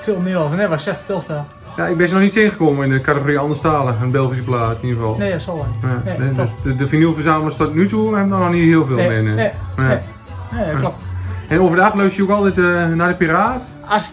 veel 0.00 0.18
meer 0.20 0.38
over. 0.38 0.56
Nee, 0.56 0.66
wat 0.66 0.76
ik 0.76 0.82
zeg, 0.82 0.96
Telstar. 1.06 1.44
Ja, 1.76 1.86
ik 1.86 1.96
ben 1.96 2.08
ze 2.08 2.14
nog 2.14 2.22
niet 2.22 2.32
tegengekomen 2.32 2.84
in 2.84 2.92
de 2.92 3.00
categorie 3.00 3.38
anderstalig. 3.38 3.94
Een 4.02 4.10
Belgische 4.10 4.44
plaat 4.44 4.76
in 4.80 4.88
ieder 4.88 5.02
geval. 5.02 5.18
Nee, 5.18 5.32
dat 5.32 5.42
zal 5.42 5.54
wel. 5.54 5.90
Ja, 5.90 6.18
Nee, 6.18 6.32
dus 6.32 6.48
de, 6.62 6.76
de 6.76 6.88
vinylverzamelaars 6.88 7.56
tot 7.56 7.74
nu 7.74 7.88
toe 7.88 8.16
hebben 8.16 8.32
er 8.32 8.44
nog 8.44 8.52
niet 8.52 8.62
heel 8.68 8.84
veel 8.84 8.96
Nee, 8.96 9.08
mee. 9.08 9.22
nee, 9.22 9.50
nee. 9.76 9.98
nee, 10.52 10.76
klopt. 10.78 11.02
En 11.48 11.60
overdag 11.60 11.94
luister 11.94 12.24
je 12.24 12.30
ook 12.30 12.36
altijd 12.36 12.58
eh, 12.58 12.86
naar 12.86 13.08
de 13.08 13.14
Piraat? 13.14 13.62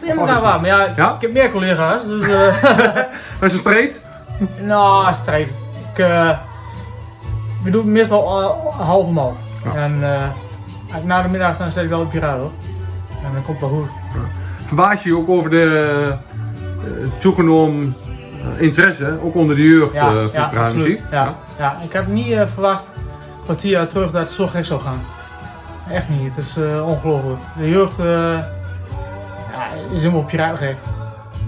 Inderdaad 0.02 0.28
alles 0.30 0.42
waar, 0.42 0.62
maar 0.62 0.70
ja, 0.70 0.94
Ja? 0.96 1.14
ik 1.16 1.22
heb 1.22 1.34
meer 1.34 1.52
collega's, 1.52 2.04
dus... 2.04 2.22
eh 2.22 2.64
Dat 3.40 3.52
is 3.52 3.54
een 3.54 3.60
street? 3.60 4.02
Nou. 4.66 5.14
Ik 5.38 5.50
eh, 5.96 6.30
we 7.64 7.70
doen 7.72 7.82
het 7.82 7.92
meestal 7.92 8.42
uh, 8.42 8.80
half 8.80 9.06
om 9.06 9.18
half. 9.18 9.36
Ja. 9.64 9.74
En 9.74 10.00
eh, 10.02 10.22
als 10.92 11.02
ik 11.02 11.08
na 11.08 11.22
de 11.22 11.30
middag 11.30 11.58
dan 11.58 11.72
zet 11.72 11.84
ik 11.84 11.90
wel 11.90 12.02
op 12.02 12.12
hoor. 12.12 12.52
En 13.24 13.34
dan 13.34 13.44
komt 13.46 13.60
wel 13.60 13.70
goed. 13.70 13.90
Verbaas 14.66 15.04
je 15.04 15.10
je 15.10 15.18
ook 15.18 15.30
over 15.30 15.50
de 15.50 16.14
eh, 16.84 17.20
toegenomen 17.20 17.96
eh, 18.44 18.62
interesse, 18.62 19.18
ook 19.22 19.36
onder 19.36 19.56
de 19.56 19.64
jeugd 19.64 19.94
Ja, 19.94 20.08
eh, 20.08 20.14
voor 20.14 20.30
ja, 20.34 20.46
absoluut. 20.46 21.00
Ja, 21.12 21.36
ja. 21.58 21.78
ik 21.84 21.92
heb 21.92 22.08
niet 22.08 22.38
verwacht, 22.46 22.84
van 23.44 23.56
tien 23.56 23.70
jaar 23.70 23.88
terug, 23.88 24.12
dat 24.12 24.22
het 24.22 24.32
zo 24.32 24.48
gek 24.48 24.66
zou 24.66 24.82
gaan. 24.82 25.00
Echt 25.92 26.10
niet, 26.10 26.36
het 26.36 26.46
is 26.46 26.58
ongelooflijk. 26.84 27.40
De 27.58 27.70
jeugd 27.70 27.98
ja, 27.98 28.44
is 29.94 30.02
helemaal 30.02 30.24
piraat 30.24 30.58
gek. 30.58 30.76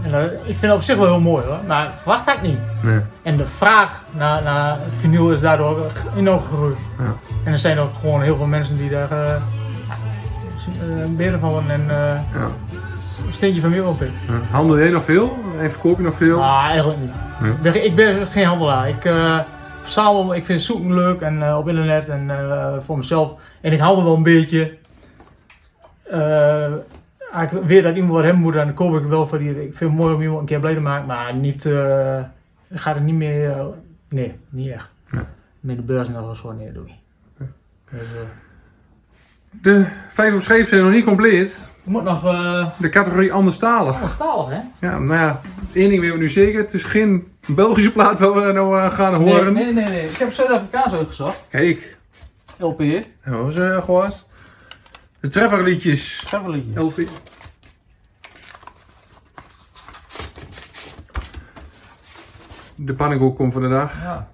En, 0.04 0.14
eh, 0.14 0.24
ik 0.24 0.40
vind 0.46 0.62
het 0.62 0.72
op 0.72 0.82
zich 0.82 0.96
wel 0.98 1.06
heel 1.06 1.20
mooi 1.20 1.46
hoor, 1.46 1.58
maar 1.68 1.90
verwacht 2.02 2.26
had 2.26 2.36
ik 2.36 2.42
niet. 2.42 2.60
Nee. 2.82 3.00
En 3.24 3.38
de 3.38 3.46
vraag 3.46 4.02
naar, 4.18 4.44
naar 4.44 4.78
vinyl 5.00 5.32
is 5.32 5.40
daardoor 5.40 5.92
enorm 6.18 6.42
gegroeid. 6.42 6.78
Ja. 7.00 7.14
En 7.46 7.52
er 7.52 7.60
zijn 7.60 7.80
ook 7.80 7.90
gewoon 8.02 8.22
heel 8.22 8.36
veel 8.38 8.46
mensen 8.46 8.78
die 8.78 8.90
daar 8.90 9.12
eh 9.12 9.36
eh, 9.36 11.16
beren 11.18 11.40
van 11.40 11.50
worden 11.50 11.70
en 11.72 11.86
Ja. 11.88 12.48
een 13.28 13.34
steentje 13.34 13.62
van 13.62 13.70
meer 13.70 13.88
op 13.88 14.02
in. 14.02 14.12
Ja. 14.28 14.34
Handel 14.52 14.78
jij 14.78 14.90
nog 14.90 15.04
veel? 15.04 15.38
En 15.60 15.72
verkoop 15.72 15.98
je 15.98 16.04
nog 16.04 16.16
veel? 16.16 16.42
Ah, 16.44 16.66
eigenlijk 16.70 17.00
niet. 17.00 17.12
Ik 17.56 17.62
ben- 17.62 17.86
Ik 17.86 17.96
ben 17.96 18.28
geen 18.28 18.46
handelaar. 18.46 18.90
Ik 18.90 19.06
eh, 19.06 19.40
verzamel, 19.82 20.36
ik 20.36 20.46
vind 20.46 20.62
zoeken 20.62 20.94
leuk 20.94 21.22
en 21.22 21.56
op 21.56 21.68
internet 21.68 22.08
en 22.08 22.32
voor 22.86 22.98
mezelf. 22.98 23.32
En 23.62 23.72
ik 23.72 23.80
hou 23.80 23.98
er 23.98 24.04
wel 24.04 24.16
een 24.16 24.24
beetje. 24.24 24.78
Ik 27.40 27.50
weer 27.64 27.82
dat 27.82 27.96
iemand 27.96 28.14
wat 28.14 28.24
hebben 28.24 28.42
moet, 28.42 28.54
dan 28.54 28.74
koop 28.74 28.96
ik 28.96 29.04
wel 29.06 29.28
voor 29.28 29.38
die. 29.38 29.50
Ik 29.50 29.76
vind 29.76 29.92
het 29.92 30.00
mooi 30.00 30.14
om 30.16 30.22
iemand 30.22 30.40
een 30.40 30.46
keer 30.46 30.60
blij 30.60 30.74
te 30.74 30.80
maken, 30.80 31.08
maar 31.08 31.34
niet. 31.36 31.66
eh 31.66 32.20
ik 32.70 32.80
ga 32.80 32.96
er 32.96 33.02
niet 33.02 33.16
meer. 33.16 33.50
eh, 33.52 33.66
nee, 34.10 34.36
niet 34.50 34.72
echt. 34.72 34.94
Nee. 35.10 35.24
Met 35.60 35.76
de 35.76 35.82
beurs 35.82 36.08
en 36.08 36.14
dat 36.14 36.38
zo, 36.38 36.52
nee, 36.52 36.66
dat 36.66 36.74
doe 36.76 36.84
ik 36.84 36.90
niet. 36.90 37.00
Dus, 37.92 38.00
eh, 38.02 38.22
De 39.62 39.86
vijf 40.08 40.44
scheef 40.44 40.68
zijn 40.68 40.84
nog 40.84 40.92
niet 40.92 41.04
compleet. 41.06 41.70
je 41.84 41.92
moet 41.92 42.04
nog. 42.04 42.26
eh 42.26 42.66
De 42.78 42.90
categorie 42.90 43.34
anderstalig. 43.34 43.96
Anderstalig, 43.96 44.50
hè? 44.50 44.88
Ja, 44.88 45.00
nou 45.00 45.14
ja, 45.20 45.42
één 45.74 45.90
ding 45.90 46.02
weten 46.02 46.16
we 46.16 46.22
nu 46.22 46.30
zeker. 46.30 46.62
Het 46.62 46.74
is 46.74 46.84
geen 46.84 47.28
Belgische 47.48 47.92
plaat 47.92 48.20
waar 48.20 48.34
we 48.34 48.52
nou 48.52 48.90
gaan 48.92 49.14
horen. 49.14 49.54
Nee, 49.54 49.64
nee, 49.64 49.74
nee, 49.74 49.94
nee. 49.94 50.10
Ik 50.10 50.18
heb 50.18 50.32
Zuid-Afrikaans 50.32 50.94
uitgezocht. 50.94 51.46
Kijk, 51.50 51.98
LP. 52.58 52.80
hoe 53.26 53.52
ze 53.52 53.80
gewoon. 53.84 54.12
De 55.22 55.28
trefferliedjes. 55.28 56.24
Trefferliedjes. 56.26 56.84
LP. 56.84 56.96
De 62.76 62.94
pannenkoek 62.94 63.36
komt 63.36 63.54
voor 63.54 63.62
de 63.62 63.70
dag. 63.70 64.02
Ja. 64.02 64.30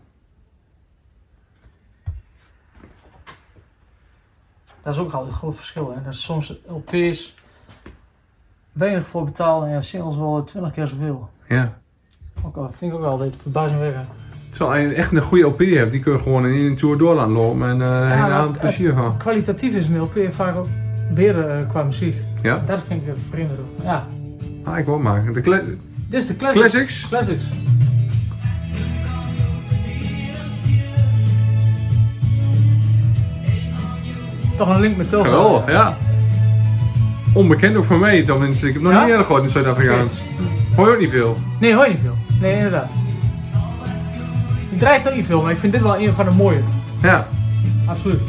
Dat 4.84 4.96
is 4.96 5.02
ook 5.02 5.12
altijd 5.12 5.32
een 5.32 5.38
groot 5.38 5.56
verschil. 5.56 5.94
Hè? 5.96 6.04
Dat 6.04 6.14
is 6.14 6.24
soms 6.24 6.54
LP's 6.68 7.36
weinig 8.72 9.08
voor 9.08 9.24
betalen 9.24 9.70
en 9.70 9.84
singles 9.84 10.16
wel 10.16 10.44
20 10.44 10.72
keer 10.72 10.88
zoveel. 10.88 11.30
Ja. 11.48 11.80
Ook 12.44 12.56
al, 12.56 12.72
vind 12.72 12.94
ik 12.94 12.98
ook 12.98 13.06
altijd 13.06 13.36
verbazingwekkend. 13.36 14.08
Terwijl 14.58 14.88
je 14.90 14.94
echt 14.94 15.12
een 15.12 15.22
goede 15.22 15.44
LP 15.44 15.60
hebt, 15.60 15.92
die 15.92 16.00
kun 16.00 16.14
je 16.14 16.20
gewoon 16.20 16.46
in 16.46 16.66
een 16.66 16.76
tour 16.76 16.98
door 16.98 17.16
laten 17.16 17.32
lopen 17.32 17.70
en 17.70 17.82
avond 17.84 18.50
het- 18.52 18.60
plezier 18.60 18.94
van. 18.94 19.18
Kwalitatief 19.18 19.76
is 19.76 19.88
een 19.88 20.00
LP 20.00 20.20
vaak 20.30 20.56
ook 20.56 20.68
beter 21.14 21.50
eh, 21.50 21.70
qua 21.70 21.84
muziek. 21.84 22.16
Ja? 22.42 22.64
Dat 22.66 22.80
vind 22.88 23.02
ik 23.08 23.14
vreemd. 23.30 23.50
Ja, 23.84 24.06
Ah, 24.64 24.78
ik 24.78 24.86
wil 24.86 24.94
het 24.94 25.04
maken. 25.04 25.34
De 25.34 25.42
dit 25.42 26.22
is 26.22 26.28
de 26.28 26.36
classic. 26.36 26.60
classics. 26.62 27.08
Classics. 27.10 27.44
Toch 34.58 34.70
een 34.70 34.80
link 34.80 34.98
met. 34.98 35.08
Geweldig, 35.10 35.72
ja. 35.72 35.98
Onbekend 37.34 37.76
ook 37.76 37.86
voor 37.86 37.98
mij, 38.00 38.24
tenminste. 38.24 38.68
Ik 38.68 38.74
heb 38.74 38.82
nog 38.82 38.92
Ja? 38.92 39.00
niet 39.02 39.10
eerder 39.10 39.26
gehoord 39.26 39.44
in 39.44 39.50
Zuid-Afrikaans. 39.50 40.14
Hoor 40.76 40.88
je 40.88 40.94
ook 40.94 41.00
niet 41.00 41.10
veel. 41.10 41.38
Nee, 41.60 41.76
hoor 41.76 41.84
je 41.86 41.90
niet 41.92 42.00
veel. 42.02 42.16
Nee, 42.42 42.56
inderdaad. 42.56 42.92
Ik 44.78 44.84
draai 44.84 44.98
het 44.98 45.08
ook 45.08 45.16
niet 45.16 45.26
veel, 45.26 45.42
maar 45.42 45.52
ik 45.52 45.60
vind 45.60 45.74
dit 45.74 45.82
wel 45.82 45.98
een 46.00 46.14
van 46.14 46.26
de 46.26 46.32
mooie. 46.32 46.60
Ja. 47.02 47.28
Absoluut. 47.86 48.22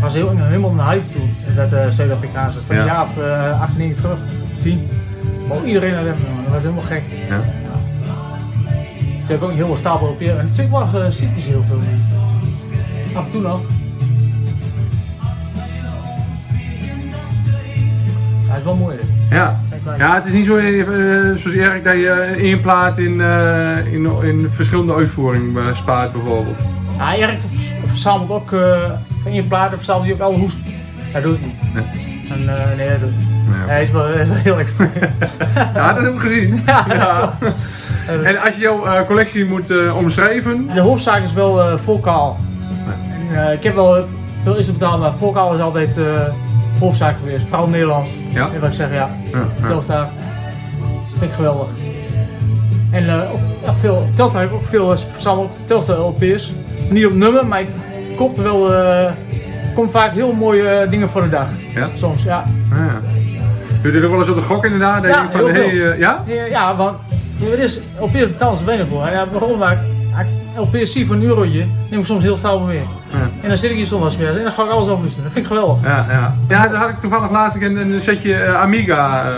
was 0.00 0.12
heel, 0.14 0.36
helemaal 0.36 0.70
een 0.70 0.80
hype 0.80 1.12
toen, 1.12 1.30
dat 1.54 1.72
uh, 1.72 1.88
Zuid-Afrikaanse. 1.88 2.60
Van 2.60 2.76
Ja. 2.76 2.80
een 2.80 2.86
jaar 2.86 3.02
of 3.02 3.16
uh, 3.18 3.60
8, 3.60 3.76
9 3.76 3.96
terug, 3.96 4.18
10. 4.58 4.88
Maar 5.48 5.64
iedereen 5.64 5.92
naar 5.92 6.02
hem, 6.04 6.16
man. 6.34 6.44
dat 6.44 6.52
was 6.52 6.62
helemaal 6.62 6.84
gek. 6.84 7.02
Ja. 7.28 7.40
Heb 9.26 9.36
ik 9.36 9.42
ook 9.42 9.52
heel 9.52 9.66
veel 9.66 9.76
stapel 9.76 10.06
op 10.06 10.20
je. 10.20 10.30
En 10.32 10.46
het 10.46 10.54
zit 10.54 10.68
was 10.68 10.94
uh, 10.94 11.04
heel 11.34 11.62
veel. 11.62 11.78
Af 13.14 13.24
en 13.24 13.30
toe 13.30 13.40
nog. 13.40 13.60
Wel. 18.76 18.90
Ja. 19.30 19.60
Ja, 19.98 20.14
het 20.14 20.26
is 20.26 20.32
niet 20.32 20.44
zo 20.44 20.56
eh, 20.56 20.84
zoals 21.34 21.56
Erik 21.56 21.84
dat 21.84 21.94
je 21.94 22.10
één 22.36 22.60
plaat 22.60 22.98
in, 22.98 23.20
eh, 23.20 23.92
in, 23.92 24.10
in 24.22 24.48
verschillende 24.50 24.94
uitvoeringen 24.94 25.62
eh, 25.62 25.74
spaart 25.74 26.12
bijvoorbeeld. 26.12 26.56
Ja, 26.98 27.14
Erik 27.14 27.38
verzamelt 27.86 28.30
ook 28.30 28.52
eh 28.52 28.82
van 29.22 29.32
je 29.32 29.42
platen, 29.42 29.76
verzamelt 29.76 30.04
hij 30.04 30.14
ook 30.14 30.20
alle 30.20 30.36
hoest. 30.36 30.58
Dat 31.12 31.22
doet 31.22 31.38
hij 31.38 31.46
niet. 31.46 31.74
Nee. 31.74 31.84
En, 32.30 32.58
eh, 32.58 32.76
nee, 32.76 32.88
dat 32.88 32.98
hij 32.98 33.08
niet. 33.08 33.28
Ja. 33.48 33.66
Hij 33.66 33.82
is 33.82 33.90
wel, 33.90 34.06
heel 34.06 34.58
extreem. 34.58 34.90
Ja, 35.74 35.92
dat 35.92 36.02
heb 36.02 36.14
ik 36.14 36.20
gezien. 36.20 36.62
ja, 36.66 36.84
Ja. 36.88 37.32
En 38.08 38.40
als 38.40 38.54
je 38.54 38.60
jouw 38.60 38.84
eh, 38.84 39.06
collectie 39.06 39.44
moet 39.44 39.70
eh, 39.70 39.96
omschrijven, 39.96 40.70
De 40.74 40.80
hoofdzaak 40.80 41.22
is 41.22 41.32
wel 41.32 41.62
eh 41.62 41.78
vocaal. 41.78 42.36
Eh, 43.32 43.52
ik 43.52 43.62
heb 43.62 43.74
wel 43.74 44.04
veel 44.42 44.56
is 44.56 44.72
betaald, 44.72 45.00
maar 45.00 45.12
vocaal 45.18 45.54
is 45.54 45.60
altijd 45.60 46.00
hoofdzaak 46.78 47.16
geweest. 47.18 47.44
Vooral 47.48 47.66
Nederlands. 47.66 48.10
Ja. 48.32 48.48
En 48.54 48.60
wat 48.60 48.68
ik 48.68 48.74
zeg, 48.74 48.92
ja. 48.92 49.10
Telstar. 49.66 50.08
Vind 51.18 51.30
ik 51.30 51.36
geweldig. 51.36 51.68
En 52.90 53.08
eh, 53.08 53.32
ook, 53.32 53.76
veel, 53.78 54.08
Telstar 54.14 54.40
heb 54.40 54.50
ik 54.50 54.56
ook 54.56 54.66
veel 54.66 54.92
eh, 54.92 54.98
verzameld. 55.12 55.56
Telstar 55.64 55.98
LP's. 55.98 56.52
Niet 56.90 57.06
op 57.06 57.12
nummer, 57.12 57.46
maar 57.46 57.60
ik 57.60 57.68
koop 58.16 58.36
er 58.36 58.42
wel... 58.42 58.74
eh 58.74 59.10
komt 59.78 59.90
vaak 59.90 60.14
heel 60.14 60.32
mooie 60.32 60.86
dingen 60.90 61.08
voor 61.08 61.22
de 61.22 61.28
dag. 61.28 61.48
Ja? 61.74 61.88
Soms, 61.94 62.22
ja. 62.22 62.44
Ja. 62.70 63.00
Doe 63.82 63.92
je 63.92 63.98
dit 63.98 64.04
ook 64.04 64.10
wel 64.10 64.18
eens 64.18 64.28
op 64.28 64.34
de 64.34 64.42
gok 64.42 64.64
inderdaad? 64.64 65.04
Ja, 65.04 65.28
van, 65.30 65.50
heel 65.50 65.68
hey, 65.68 65.98
ja? 65.98 66.24
Ja, 66.48 66.76
want 66.76 66.96
het 67.40 67.58
is, 67.58 67.80
LP's 67.98 68.12
betalen 68.12 68.58
ze 68.58 68.64
weinig 68.64 68.86
voor. 68.88 69.06
En 69.06 69.12
ja, 69.12 69.26
waarom? 69.32 69.58
Maar 69.58 69.78
ik 70.20 70.26
LP's 70.56 70.92
zie 70.92 71.06
voor 71.06 71.16
een 71.16 71.22
eurotje, 71.22 71.66
neem 71.90 72.00
ik 72.00 72.06
soms 72.06 72.22
heel 72.22 72.36
snel 72.36 72.60
mee. 72.60 72.80
En 73.42 73.48
dan 73.48 73.56
zit 73.58 73.70
ik 73.70 73.76
hier 73.76 73.86
zondags 73.86 74.16
meer 74.16 74.36
en 74.36 74.42
dan 74.42 74.52
ga 74.52 74.62
ik 74.64 74.70
alles 74.70 74.86
overluisteren. 74.88 75.24
Dat 75.24 75.32
vind 75.32 75.44
ik 75.46 75.52
geweldig. 75.52 75.84
Ja, 75.84 76.06
ja. 76.10 76.36
ja, 76.48 76.66
daar 76.68 76.80
had 76.80 76.88
ik 76.88 77.00
toevallig 77.00 77.30
laatst 77.30 77.56
een, 77.62 77.76
een 77.92 78.00
setje 78.00 78.34
eh, 78.34 78.60
Amiga. 78.60 79.22
eh, 79.22 79.28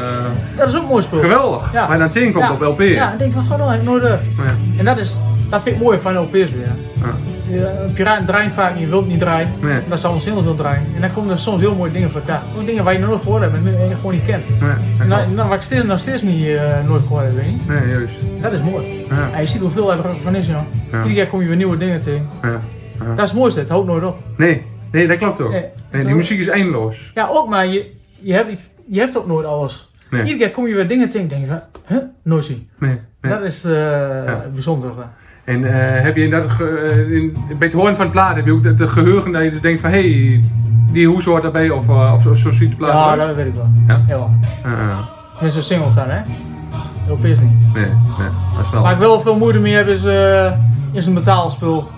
Dat 0.56 0.68
is 0.68 0.74
ook 0.74 0.82
een 0.82 0.88
mooi 0.88 1.02
spul. 1.02 1.20
geweldig. 1.20 1.72
Ja. 1.72 1.86
Maar 1.86 1.98
dan 1.98 2.12
zien 2.12 2.32
komt 2.32 2.44
Ja. 2.44 2.52
op 2.52 2.60
LP. 2.60 2.80
Ja, 2.80 3.12
ik 3.12 3.18
denk 3.18 3.32
van, 3.32 3.42
gewoon, 3.42 3.58
dat 3.58 3.68
heb 3.70 3.78
ik 3.78 3.84
nooit 3.84 4.02
durf. 4.02 4.20
Ja. 4.36 4.42
En 4.78 4.84
dat, 4.84 4.98
is, 4.98 5.16
dat 5.50 5.62
vind 5.62 5.76
ik 5.76 5.82
mooi 5.82 5.98
van 5.98 6.18
LP's 6.18 6.32
weer. 6.32 6.74
Ja. 7.02 7.14
Ja, 7.50 7.70
Een 7.80 7.92
piraat 7.92 8.26
draait 8.26 8.52
vaak 8.52 8.78
niet, 8.78 8.88
wil 8.88 9.04
niet 9.04 9.18
draaien. 9.18 9.48
Nee. 9.62 9.80
Dat 9.88 10.00
zou 10.00 10.14
ons 10.14 10.24
heel 10.24 10.42
veel 10.42 10.54
draaien. 10.54 10.82
En 10.94 11.00
dan 11.00 11.12
komen 11.12 11.30
er 11.32 11.38
soms 11.38 11.60
heel 11.60 11.74
mooie 11.74 11.92
dingen 11.92 12.10
voor 12.10 12.20
elkaar. 12.20 12.42
Ook 12.58 12.66
dingen 12.66 12.84
waar 12.84 12.92
je 12.92 12.98
nooit 12.98 13.22
gehoord 13.22 13.42
hebt 13.42 13.54
en 13.54 13.88
je 13.88 13.94
gewoon 13.94 14.12
niet 14.12 14.24
kent. 14.24 14.44
Nee, 15.08 15.34
dan 15.34 15.48
wat 15.48 15.56
ik 15.56 15.62
steeds, 15.62 15.84
nog 15.84 15.98
steeds 16.00 16.22
niet, 16.22 16.46
eh, 16.46 16.84
nooit 16.86 17.02
gehoord 17.02 17.24
heb, 17.24 17.34
weet 17.34 17.44
je. 17.66 17.72
nee, 17.72 17.88
juist. 17.88 18.12
Dat 18.42 18.52
is 18.52 18.60
mooi. 18.60 19.04
Ja. 19.08 19.30
En 19.34 19.40
je 19.40 19.46
ziet 19.46 19.60
hoeveel 19.60 19.92
er 19.92 19.98
van 20.22 20.34
is, 20.34 20.46
joh. 20.46 20.60
Ja. 20.92 20.98
Iedere 20.98 21.14
keer 21.14 21.26
kom 21.26 21.40
je 21.40 21.46
weer 21.46 21.56
nieuwe 21.56 21.76
dingen 21.76 22.00
tegen. 22.00 22.28
Ja. 22.42 22.60
Dat 23.08 23.18
is 23.24 23.30
het 23.30 23.38
mooiste, 23.38 23.60
het 23.60 23.68
houdt 23.68 23.86
nooit 23.86 24.04
op. 24.04 24.16
Nee, 24.36 24.62
nee, 24.92 25.06
dat 25.08 25.18
klopt 25.18 25.40
ook. 25.40 25.50
Nee. 25.50 25.64
Nee, 25.92 26.04
die 26.04 26.14
muziek 26.14 26.38
is 26.38 26.48
eindeloos. 26.48 27.10
Ja, 27.14 27.28
ook, 27.28 27.48
maar 27.48 27.66
je, 27.66 27.90
je, 28.20 28.32
hebt, 28.32 28.62
je 28.86 28.98
hebt 29.00 29.18
ook 29.18 29.26
nooit 29.26 29.46
alles. 29.46 29.90
Nee. 30.10 30.20
Iedere 30.20 30.38
keer 30.38 30.50
kom 30.50 30.66
je 30.66 30.74
weer 30.74 30.88
dingen 30.88 31.08
tegen 31.08 31.20
en 31.20 31.28
denk 31.28 31.40
je 31.40 31.46
van, 31.46 31.60
huh, 31.86 31.98
nooit 32.22 32.44
zien. 32.44 32.68
Nee, 32.78 32.98
nee. 33.20 33.32
Dat 33.32 33.42
is 33.42 33.64
uh, 33.64 33.72
bijzonder. 34.52 34.92
En 35.44 35.64
eh, 35.64 36.02
heb 36.02 36.16
je 36.16 36.24
in 36.24 36.30
dat, 36.30 36.44
ge- 36.50 36.64
eh, 36.90 37.12
in, 37.16 37.36
bij 37.58 37.66
het 37.66 37.72
horen 37.76 37.92
van 37.96 38.04
het 38.04 38.12
plaat, 38.14 38.34
heb 38.34 38.44
je 38.46 38.52
ook 38.52 38.64
het 38.64 38.82
geheugen 38.90 39.32
dat 39.32 39.42
je 39.42 39.50
dus 39.50 39.60
denkt 39.60 39.80
van, 39.80 39.90
hé, 39.90 40.00
hey, 40.12 40.44
die 40.92 41.06
hoes 41.08 41.24
hoort 41.24 41.42
daarbij, 41.42 41.70
of, 41.70 41.88
eh, 41.88 42.12
of 42.14 42.22
zo, 42.22 42.34
zo 42.34 42.50
ziet 42.52 42.70
de 42.70 42.76
plaat 42.76 43.18
Ja, 43.18 43.26
dat 43.26 43.34
weet 43.36 43.46
ik 43.46 43.54
wel. 43.54 43.68
Ja? 43.86 44.00
Ja, 44.08 44.16
wel. 44.16 44.30
Ja. 44.64 45.08
Mensen 45.40 45.62
singles 45.62 45.94
dan, 45.94 46.08
hè? 46.08 46.20
LP's 47.08 47.22
niet. 47.22 47.74
nee, 47.74 47.84
nee, 47.84 48.28
dat 48.56 48.64
is 48.64 48.70
wel. 48.70 48.82
Waar 48.82 48.92
ik 48.92 48.98
wel 48.98 49.20
veel 49.20 49.36
moeite 49.38 49.58
mee 49.58 49.74
heb 49.74 49.86
is, 49.86 50.04
is 50.92 51.06
een 51.06 51.14
betaalspul. 51.14 51.88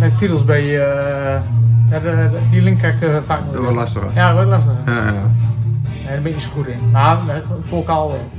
Met 0.00 0.18
titels 0.18 0.44
bij 0.44 0.64
ja, 0.66 1.42
de- 1.88 2.00
de- 2.30 2.38
die 2.50 2.62
link 2.62 2.78
kijk 2.78 2.94
ik 3.00 3.22
vaak 3.26 3.40
Dat 3.52 3.60
wordt 3.60 3.76
lastiger. 3.76 4.08
Ja, 4.14 4.26
dat 4.26 4.34
wordt 4.34 4.50
lastig. 4.50 4.72
Ja, 4.86 4.92
ja, 4.94 5.10
Nee, 5.12 6.14
daar 6.14 6.22
ben 6.22 6.26
ik 6.26 6.34
niet 6.34 6.42
zo 6.44 6.48
goed 6.54 6.66
in. 6.66 6.78
Maar 6.92 7.18
vocaal 7.62 8.08
wel. 8.08 8.30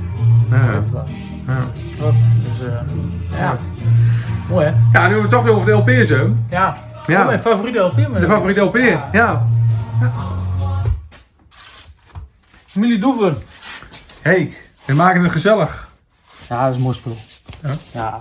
ja. 0.58 0.64
ja. 1.46 1.54
Klopt. 1.98 2.16
Dus 2.40 2.58
ja. 3.38 3.56
Mooi 4.48 4.66
hè? 4.66 4.72
Ja, 4.92 5.08
nu 5.08 5.14
we 5.14 5.20
het 5.20 5.30
toch 5.30 5.42
weer 5.44 5.52
over 5.54 5.66
de 5.66 5.72
LP's 5.92 6.08
hebben. 6.08 6.46
Ja. 6.50 6.76
Ja. 7.06 7.20
Oh, 7.20 7.26
mijn 7.26 7.40
favoriete 7.40 7.78
LP. 7.78 8.08
maar- 8.08 8.20
De 8.20 8.26
favoriete 8.26 8.60
LP, 8.60 8.76
ja. 9.12 9.46
Familie 12.66 12.98
Doeven. 12.98 13.42
Hey, 14.22 14.54
we 14.84 14.94
maken 14.94 15.22
het 15.22 15.32
gezellig. 15.32 15.88
Ja, 16.48 16.60
dat 16.62 16.70
is 16.70 16.76
een 16.76 16.82
mooi 16.82 16.96
spul. 16.96 17.16
Ja? 17.62 17.74
Ja. 17.92 18.20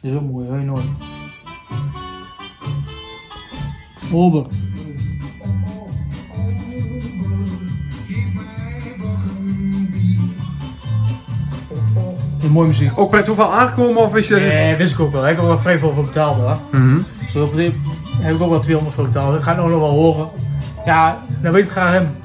Dit 0.00 0.10
is 0.10 0.16
ook 0.16 0.22
mooi, 0.30 0.46
heel 0.48 0.56
nooit. 0.56 0.84
Ober. 4.12 4.46
Mooie 12.48 12.68
muziek. 12.68 12.90
Ook 12.98 13.10
bij 13.10 13.22
toeval 13.22 13.52
aangekomen 13.52 14.02
of 14.02 14.16
is 14.16 14.28
je... 14.28 14.36
Nee, 14.36 14.76
wist 14.76 14.92
ik 14.92 15.00
ook 15.00 15.12
wel. 15.12 15.20
Ik 15.20 15.28
heb 15.28 15.38
er 15.38 15.46
wel 15.46 15.58
vrij 15.58 15.78
veel 15.78 15.92
voor 15.94 16.04
betaald 16.04 16.36
hoor. 16.36 16.56
Mhm. 16.70 16.98
Zo 17.32 17.42
op 17.42 17.54
dit 17.54 17.72
heb 18.22 18.34
ik 18.34 18.42
ook 18.42 18.50
wel 18.50 18.60
200 18.60 18.96
voor 18.96 19.04
betaald. 19.04 19.36
Ik 19.36 19.42
ga 19.42 19.54
het 19.54 19.60
nog 19.60 19.70
wel 19.70 19.90
horen. 19.90 20.28
Ja, 20.84 21.18
dan 21.42 21.52
weet 21.52 21.64
ik 21.64 21.70
graag 21.70 21.92
hem. 21.92 22.16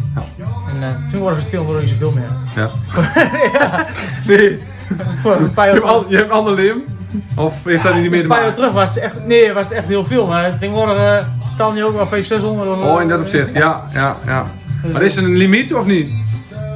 En 0.70 0.80
uh, 0.80 1.12
toen 1.12 1.22
was 1.22 1.36
het 1.36 1.46
200 1.46 1.82
niet 1.82 1.90
zoveel 2.00 2.12
meer. 2.12 2.30
Ja. 2.56 2.70
ja, 3.60 3.86
Nee, 4.28 4.60
voor 5.22 5.36
een 5.36 5.54
paar 5.54 5.66
je 5.68 5.74
jaar 5.74 5.82
hebt, 5.82 5.94
al, 5.94 6.06
je 6.10 6.16
hebt 6.16 6.30
een 6.30 6.36
ander 6.36 6.54
lim? 6.54 6.84
Of 7.36 7.64
heeft 7.64 7.84
dat 7.84 7.96
niet 7.96 8.10
meer 8.10 8.12
te 8.12 8.24
Een 8.24 8.28
paar 8.28 8.38
jaar 8.38 8.48
maken? 8.48 8.54
terug 8.54 8.72
was 8.72 8.90
het 8.90 8.98
echt, 8.98 9.26
nee, 9.26 9.54
was 9.54 9.64
het 9.64 9.74
echt 9.74 9.88
heel 9.88 10.06
veel. 10.06 10.28
Maar 10.28 10.58
tegenwoordig 10.60 10.98
uh, 10.98 11.18
betaal 11.52 11.76
je 11.76 11.84
ook 11.84 12.12
wel 12.12 12.24
600 12.24 12.70
of 12.70 12.82
Oh, 12.82 13.02
in 13.02 13.08
dat 13.08 13.20
opzicht, 13.20 13.54
ja, 13.54 13.86
ja, 13.94 14.18
ja. 14.26 14.46
Maar 14.92 15.02
is 15.02 15.16
er 15.16 15.24
een 15.24 15.36
limiet 15.36 15.74
of 15.74 15.86
niet? 15.86 16.12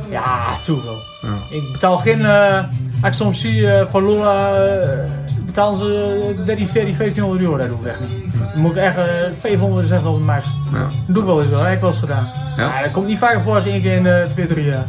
Ja, 0.10 0.46
toe 0.64 0.84
wel. 0.84 0.98
Ja. 1.22 1.56
Ik 1.58 1.72
betaal 1.72 1.98
geen, 1.98 2.20
uh, 2.20 2.60
als 3.02 3.08
ik 3.08 3.14
soms 3.14 3.42
zie 3.42 3.62
uh, 3.62 3.82
van 3.90 4.04
Lola, 4.04 4.54
uh, 4.54 5.00
betalen 5.46 5.78
ze 5.78 6.44
13, 6.46 6.70
14, 6.70 6.96
1500 6.98 7.42
euro, 7.42 7.58
dat 7.58 7.68
doe 7.68 7.80
ik 7.80 7.86
echt 7.86 8.00
niet. 8.00 8.34
Dan 8.54 8.62
moet 8.62 8.72
ik 8.72 8.78
echt, 8.78 8.98
uh, 8.98 9.04
500 9.34 9.86
is 9.86 9.92
echt 9.92 10.04
wel 10.04 10.14
de 10.14 10.24
max. 10.24 10.48
Ja. 10.74 10.80
Dat 10.80 10.92
doe 11.08 11.18
ik 11.18 11.26
wel 11.26 11.42
eens 11.42 11.50
wel, 11.50 11.64
heb 11.64 11.74
ik 11.74 11.80
wel 11.80 11.90
eens 11.90 12.00
gedaan. 12.00 12.30
Ja? 12.58 12.64
Ja, 12.64 12.82
dat 12.82 12.92
komt 12.92 13.08
niet 13.08 13.18
vaker 13.18 13.42
voor 13.42 13.56
als 13.56 13.66
één 13.66 13.82
keer 13.82 13.94
in 13.94 14.06
uh, 14.06 14.22
2, 14.22 14.46
3 14.46 14.66
jaar. 14.66 14.86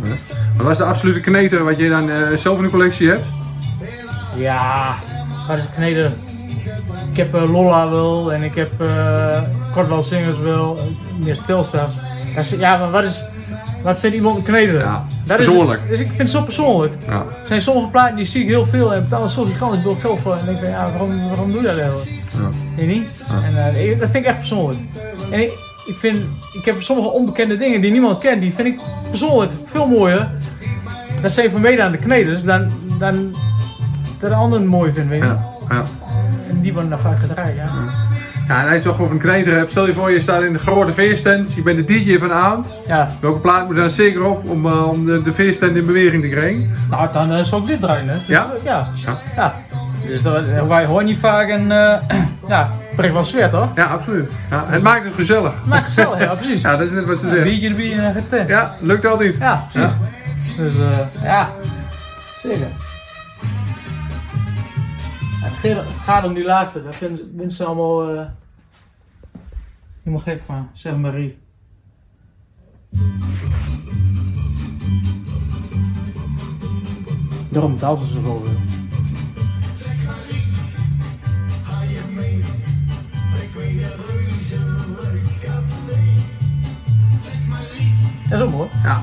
Wat 0.57 0.67
was 0.67 0.79
de 0.79 0.85
absolute 0.85 1.21
kneter 1.21 1.65
wat 1.65 1.77
je 1.79 1.89
dan 1.89 2.11
zelf 2.39 2.59
in 2.59 2.65
de 2.65 2.71
collectie 2.71 3.09
hebt? 3.09 3.25
Ja, 4.37 4.95
wat 5.49 5.57
is 5.57 5.65
kneden? 5.75 6.15
Ik 7.11 7.17
heb 7.17 7.35
uh, 7.35 7.53
Lola 7.53 7.91
wel 7.91 8.33
en 8.33 8.43
ik 8.43 8.55
heb 8.55 8.71
uh, 8.81 10.01
Singers 10.01 10.39
wel, 10.39 10.79
meer 11.25 11.39
Telstar. 11.47 11.89
Ja, 12.59 12.77
maar 12.77 12.91
wat 12.91 13.05
is, 13.05 13.25
wat 13.83 13.99
vindt 13.99 14.17
iemand 14.17 14.37
een 14.37 14.43
kneden? 14.43 14.81
Ja, 14.81 15.05
dat 15.37 15.47
persoonlijk. 15.47 15.83
Is, 15.83 15.89
dus 15.89 15.99
ik 15.99 16.07
vind 16.07 16.19
het 16.19 16.31
zo 16.31 16.43
persoonlijk. 16.43 16.93
Ja. 17.07 17.13
Er 17.13 17.47
zijn 17.47 17.63
sommige 17.63 17.89
platen 17.89 18.17
die 18.17 18.25
zie 18.25 18.43
ik 18.43 18.49
heel 18.49 18.67
veel 18.67 18.95
en 18.95 19.03
betaal 19.03 19.29
zo 19.29 19.43
gigantisch 19.43 19.83
veel 19.83 19.95
geld 19.95 20.21
voor. 20.21 20.37
En 20.37 20.45
denk 20.45 20.59
ik, 20.59 20.69
ja, 20.69 20.85
waarom, 20.85 21.25
waarom 21.27 21.53
doe 21.53 21.61
je 21.61 21.67
dat 21.67 21.79
eigenlijk? 21.79 22.11
Ja. 22.29 22.51
Weet 22.77 22.87
je 22.87 22.87
niet? 22.87 23.25
En 23.45 23.53
uh, 23.53 24.01
dat 24.01 24.11
vind 24.11 24.25
ik 24.25 24.31
echt 24.31 24.39
persoonlijk. 24.39 24.79
En 25.31 25.41
ik, 25.41 25.53
ik 25.87 25.97
vind, 25.99 26.19
ik 26.53 26.65
heb 26.65 26.83
sommige 26.83 27.09
onbekende 27.09 27.57
dingen 27.57 27.81
die 27.81 27.91
niemand 27.91 28.19
kent, 28.19 28.41
die 28.41 28.55
vind 28.55 28.69
ik 28.69 28.81
persoonlijk 29.09 29.53
veel 29.67 29.87
mooier. 29.87 30.31
Dat 31.23 31.33
zijn 31.33 31.51
van 31.51 31.61
mede 31.61 31.83
aan 31.83 31.91
de 31.91 31.97
kneders 31.97 32.43
dan, 32.43 32.71
dan 32.99 33.35
dat 34.21 34.31
de 34.31 34.37
ander 34.37 34.63
mooi 34.63 34.95
vindt, 34.95 35.09
weet 35.09 35.21
je. 35.21 35.27
Ja, 35.27 35.41
ja. 35.69 35.83
En 36.49 36.61
die 36.61 36.73
worden 36.73 36.91
dan 36.91 37.01
vaak 37.01 37.21
gedraaid, 37.21 37.57
ja. 37.57 37.69
Ja, 38.51 38.61
en 38.61 38.67
als 38.67 38.77
je 38.77 38.83
toch 38.83 39.01
over 39.01 39.15
een 39.15 39.21
kneter 39.21 39.57
hebt, 39.57 39.71
stel 39.71 39.87
je 39.87 39.93
voor 39.93 40.11
je 40.11 40.21
staat 40.21 40.43
in 40.43 40.53
de 40.53 40.59
grote 40.59 40.93
feesttent, 40.93 41.53
je 41.55 41.63
bent 41.63 41.77
de 41.77 41.85
DJ 41.85 42.19
van 42.19 42.29
de 42.29 42.35
avond. 42.35 42.67
Ja. 42.87 43.09
Welke 43.21 43.39
plaat 43.39 43.67
moet 43.67 43.77
dan 43.77 43.91
zeker 43.91 44.25
op 44.25 44.49
om, 44.49 44.67
uh, 44.67 44.89
om 44.89 45.05
de, 45.05 45.23
de 45.23 45.33
feesttent 45.33 45.77
in 45.77 45.87
beweging 45.87 46.23
te 46.23 46.29
krijgen? 46.29 46.71
Nou, 46.91 47.13
dan 47.13 47.33
uh, 47.33 47.43
zou 47.43 47.63
ik 47.63 47.69
dit 47.69 47.81
draaien, 47.81 48.09
hè. 48.09 48.17
Ja? 48.27 48.53
Ja. 48.65 48.89
Ja. 48.95 49.19
ja. 49.37 49.55
Dus 50.07 50.23
dat 50.23 50.45
wij 50.69 50.87
hoor 50.87 51.05
niet 51.05 51.19
vaak 51.19 51.49
en 51.49 51.63
uh, 51.63 52.19
ja, 52.49 52.69
brengt 52.97 53.15
wel 53.15 53.25
sfeer, 53.25 53.51
toch? 53.51 53.69
Ja, 53.75 53.85
absoluut. 53.85 54.33
Ja, 54.51 54.65
het 54.67 54.83
maakt 54.83 55.05
het 55.05 55.15
gezellig. 55.15 55.53
Maakt 55.67 55.85
gezellig, 55.85 56.19
ja, 56.19 56.35
precies. 56.35 56.63
Ja, 56.71 56.77
dat 56.77 56.87
is 56.87 56.93
net 56.93 57.07
wat 57.07 57.19
ze 57.19 57.29
zeggen. 57.29 57.45
biertje 57.45 57.69
erbij 57.69 57.93
en 57.93 58.15
het 58.15 58.29
tent. 58.31 58.49
Ja, 58.49 58.77
lukt 58.81 59.07
altijd. 59.07 59.37
Ja, 59.37 59.67
precies. 59.73 59.93
Dus 60.57 60.77
uh, 60.77 60.89
ja, 61.23 61.49
zeker. 62.43 62.67
Het 65.63 65.89
gaat 66.05 66.25
om 66.25 66.35
die 66.35 66.45
laatste, 66.45 66.83
daar 66.83 66.95
vinden 66.95 67.31
mensen 67.35 67.67
allemaal 67.67 68.29
helemaal 70.03 70.25
gek 70.25 70.43
van, 70.43 70.69
zeg 70.73 70.97
Marie. 70.97 71.39
Daarom 77.51 77.75
betaalt 77.75 77.99
ze 77.99 78.07
zoveel. 78.07 78.43
Dat 88.29 88.39
is 88.39 88.45
ook 88.45 88.51
mooi. 88.51 88.69
Ja, 88.83 89.03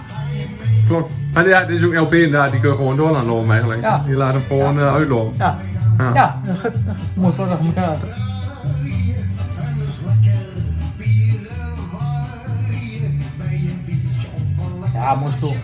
klopt. 0.88 1.12
Maar 1.34 1.48
ja, 1.48 1.66
dit 1.66 1.78
is 1.78 1.86
ook 1.86 1.96
LP 1.96 2.14
inderdaad, 2.14 2.52
die 2.52 2.60
kun 2.60 2.70
je 2.70 2.76
gewoon 2.76 2.96
door 2.96 3.12
laten 3.12 3.28
lopen 3.28 3.52
eigenlijk. 3.52 3.82
Ja. 3.82 4.04
Die 4.06 4.16
laat 4.16 4.34
hem 4.34 4.42
gewoon 4.42 4.76
ja. 4.76 4.82
uh, 4.82 4.94
uitlopen. 4.94 5.38
Ja, 5.38 5.58
ja. 5.98 6.14
ja 6.14 6.42
dat 6.46 6.58
gaat 6.58 6.78
mooi 7.16 7.34
voor 7.34 7.48
elkaar. 7.48 8.27
Ja, 15.08 15.16
mooi 15.16 15.32
spul. 15.32 15.56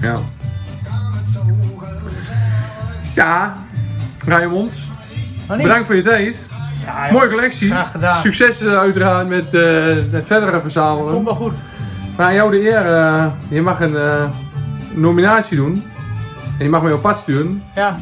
Ja. 0.00 0.16
Ja, 3.14 3.54
Raymond, 4.26 4.72
Maar 5.48 5.56
bedankt 5.56 5.86
voor 5.86 5.94
je 5.96 6.02
tijd. 6.02 6.46
Ja. 6.84 7.12
Mooie 7.12 7.28
collectie. 7.28 7.70
Graag 7.70 7.90
gedaan. 7.90 8.20
Succes 8.20 8.60
eh, 8.60 8.78
uiteraard 8.78 9.28
met 9.28 9.54
eh, 9.54 9.62
het 10.10 10.26
verdere 10.26 10.60
verzamelen. 10.60 11.12
Komt 11.12 11.24
wel 11.24 11.34
goed. 11.34 11.54
Maar 12.16 12.26
aan 12.26 12.34
jou 12.34 12.50
de 12.50 12.68
eer, 12.70 12.92
eh, 12.94 13.26
je 13.48 13.62
mag 13.62 13.80
een 13.80 13.96
eh, 13.96 14.24
nominatie 14.94 15.56
doen. 15.56 15.84
En 16.58 16.64
je 16.64 16.70
mag 16.70 16.82
me 16.82 16.94
op 16.94 17.02
pad 17.02 17.18
sturen 17.18 17.62
Ja, 17.74 17.96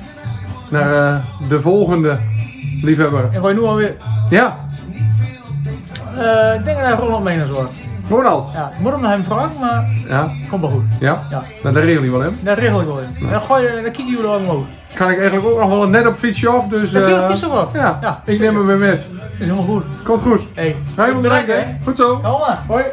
naar 0.70 1.06
eh, 1.06 1.16
de 1.48 1.60
volgende 1.60 2.18
liefhebber. 2.82 3.28
en 3.32 3.40
gooi 3.40 3.54
nu 3.54 3.60
alweer. 3.62 3.96
Ja, 4.30 4.56
Eh 6.16 6.54
ik 6.58 6.64
denk 6.64 6.76
dat 6.78 6.87
hij 6.87 6.94
Ronald 6.94 7.24
Meners 7.24 7.50
wordt. 7.50 7.74
Ronald. 8.08 8.48
Ja, 8.54 8.70
ik 8.76 8.80
moet 8.80 8.92
hem 8.92 9.00
naar 9.00 9.10
hem 9.10 9.24
vragen, 9.24 9.60
maar 9.60 9.88
Ja, 10.08 10.30
komt 10.50 10.60
wel 10.60 10.70
goed. 10.70 10.82
ja. 11.00 11.22
Ja, 11.30 11.42
Nou, 11.62 11.74
dat 11.74 11.84
regel 11.84 12.02
je 12.02 12.10
wel, 12.10 12.20
hè. 12.20 12.28
daar 12.42 12.58
regel 12.58 12.80
ik 12.80 12.86
wel 12.86 12.98
in. 12.98 13.28
Dan 13.30 13.40
gooi 13.40 13.62
je, 13.62 13.72
dan 13.72 13.82
kieken 13.82 14.06
jullie 14.06 14.22
wel 14.22 14.36
omhoog. 14.38 14.64
Kan 14.94 15.10
ik 15.10 15.18
eigenlijk 15.18 15.46
ook 15.48 15.58
nog 15.60 15.68
wel 15.68 15.88
net 15.88 16.06
op 16.06 16.14
fietsje 16.14 16.48
af, 16.48 16.66
dus... 16.68 16.90
Dan 16.90 17.08
je 17.08 17.22
op 17.22 17.30
fietsen. 17.30 17.48
Ja, 17.72 17.98
Ja, 18.02 18.22
ik 18.24 18.38
neem 18.40 18.54
hem 18.56 18.66
weer 18.66 18.76
met. 18.78 19.00
Is 19.38 19.38
helemaal 19.38 19.64
goed. 19.64 19.84
Komt 20.04 20.22
goed. 20.22 20.40
Hey, 20.54 20.76
Raymond, 20.96 21.22
bedankt, 21.22 21.46
hè. 21.46 21.54
hè. 21.54 21.64
Goed 21.84 21.96
zo. 21.96 22.16
Kom 22.16 22.40
maar. 22.40 22.62
Hoi. 22.66 22.84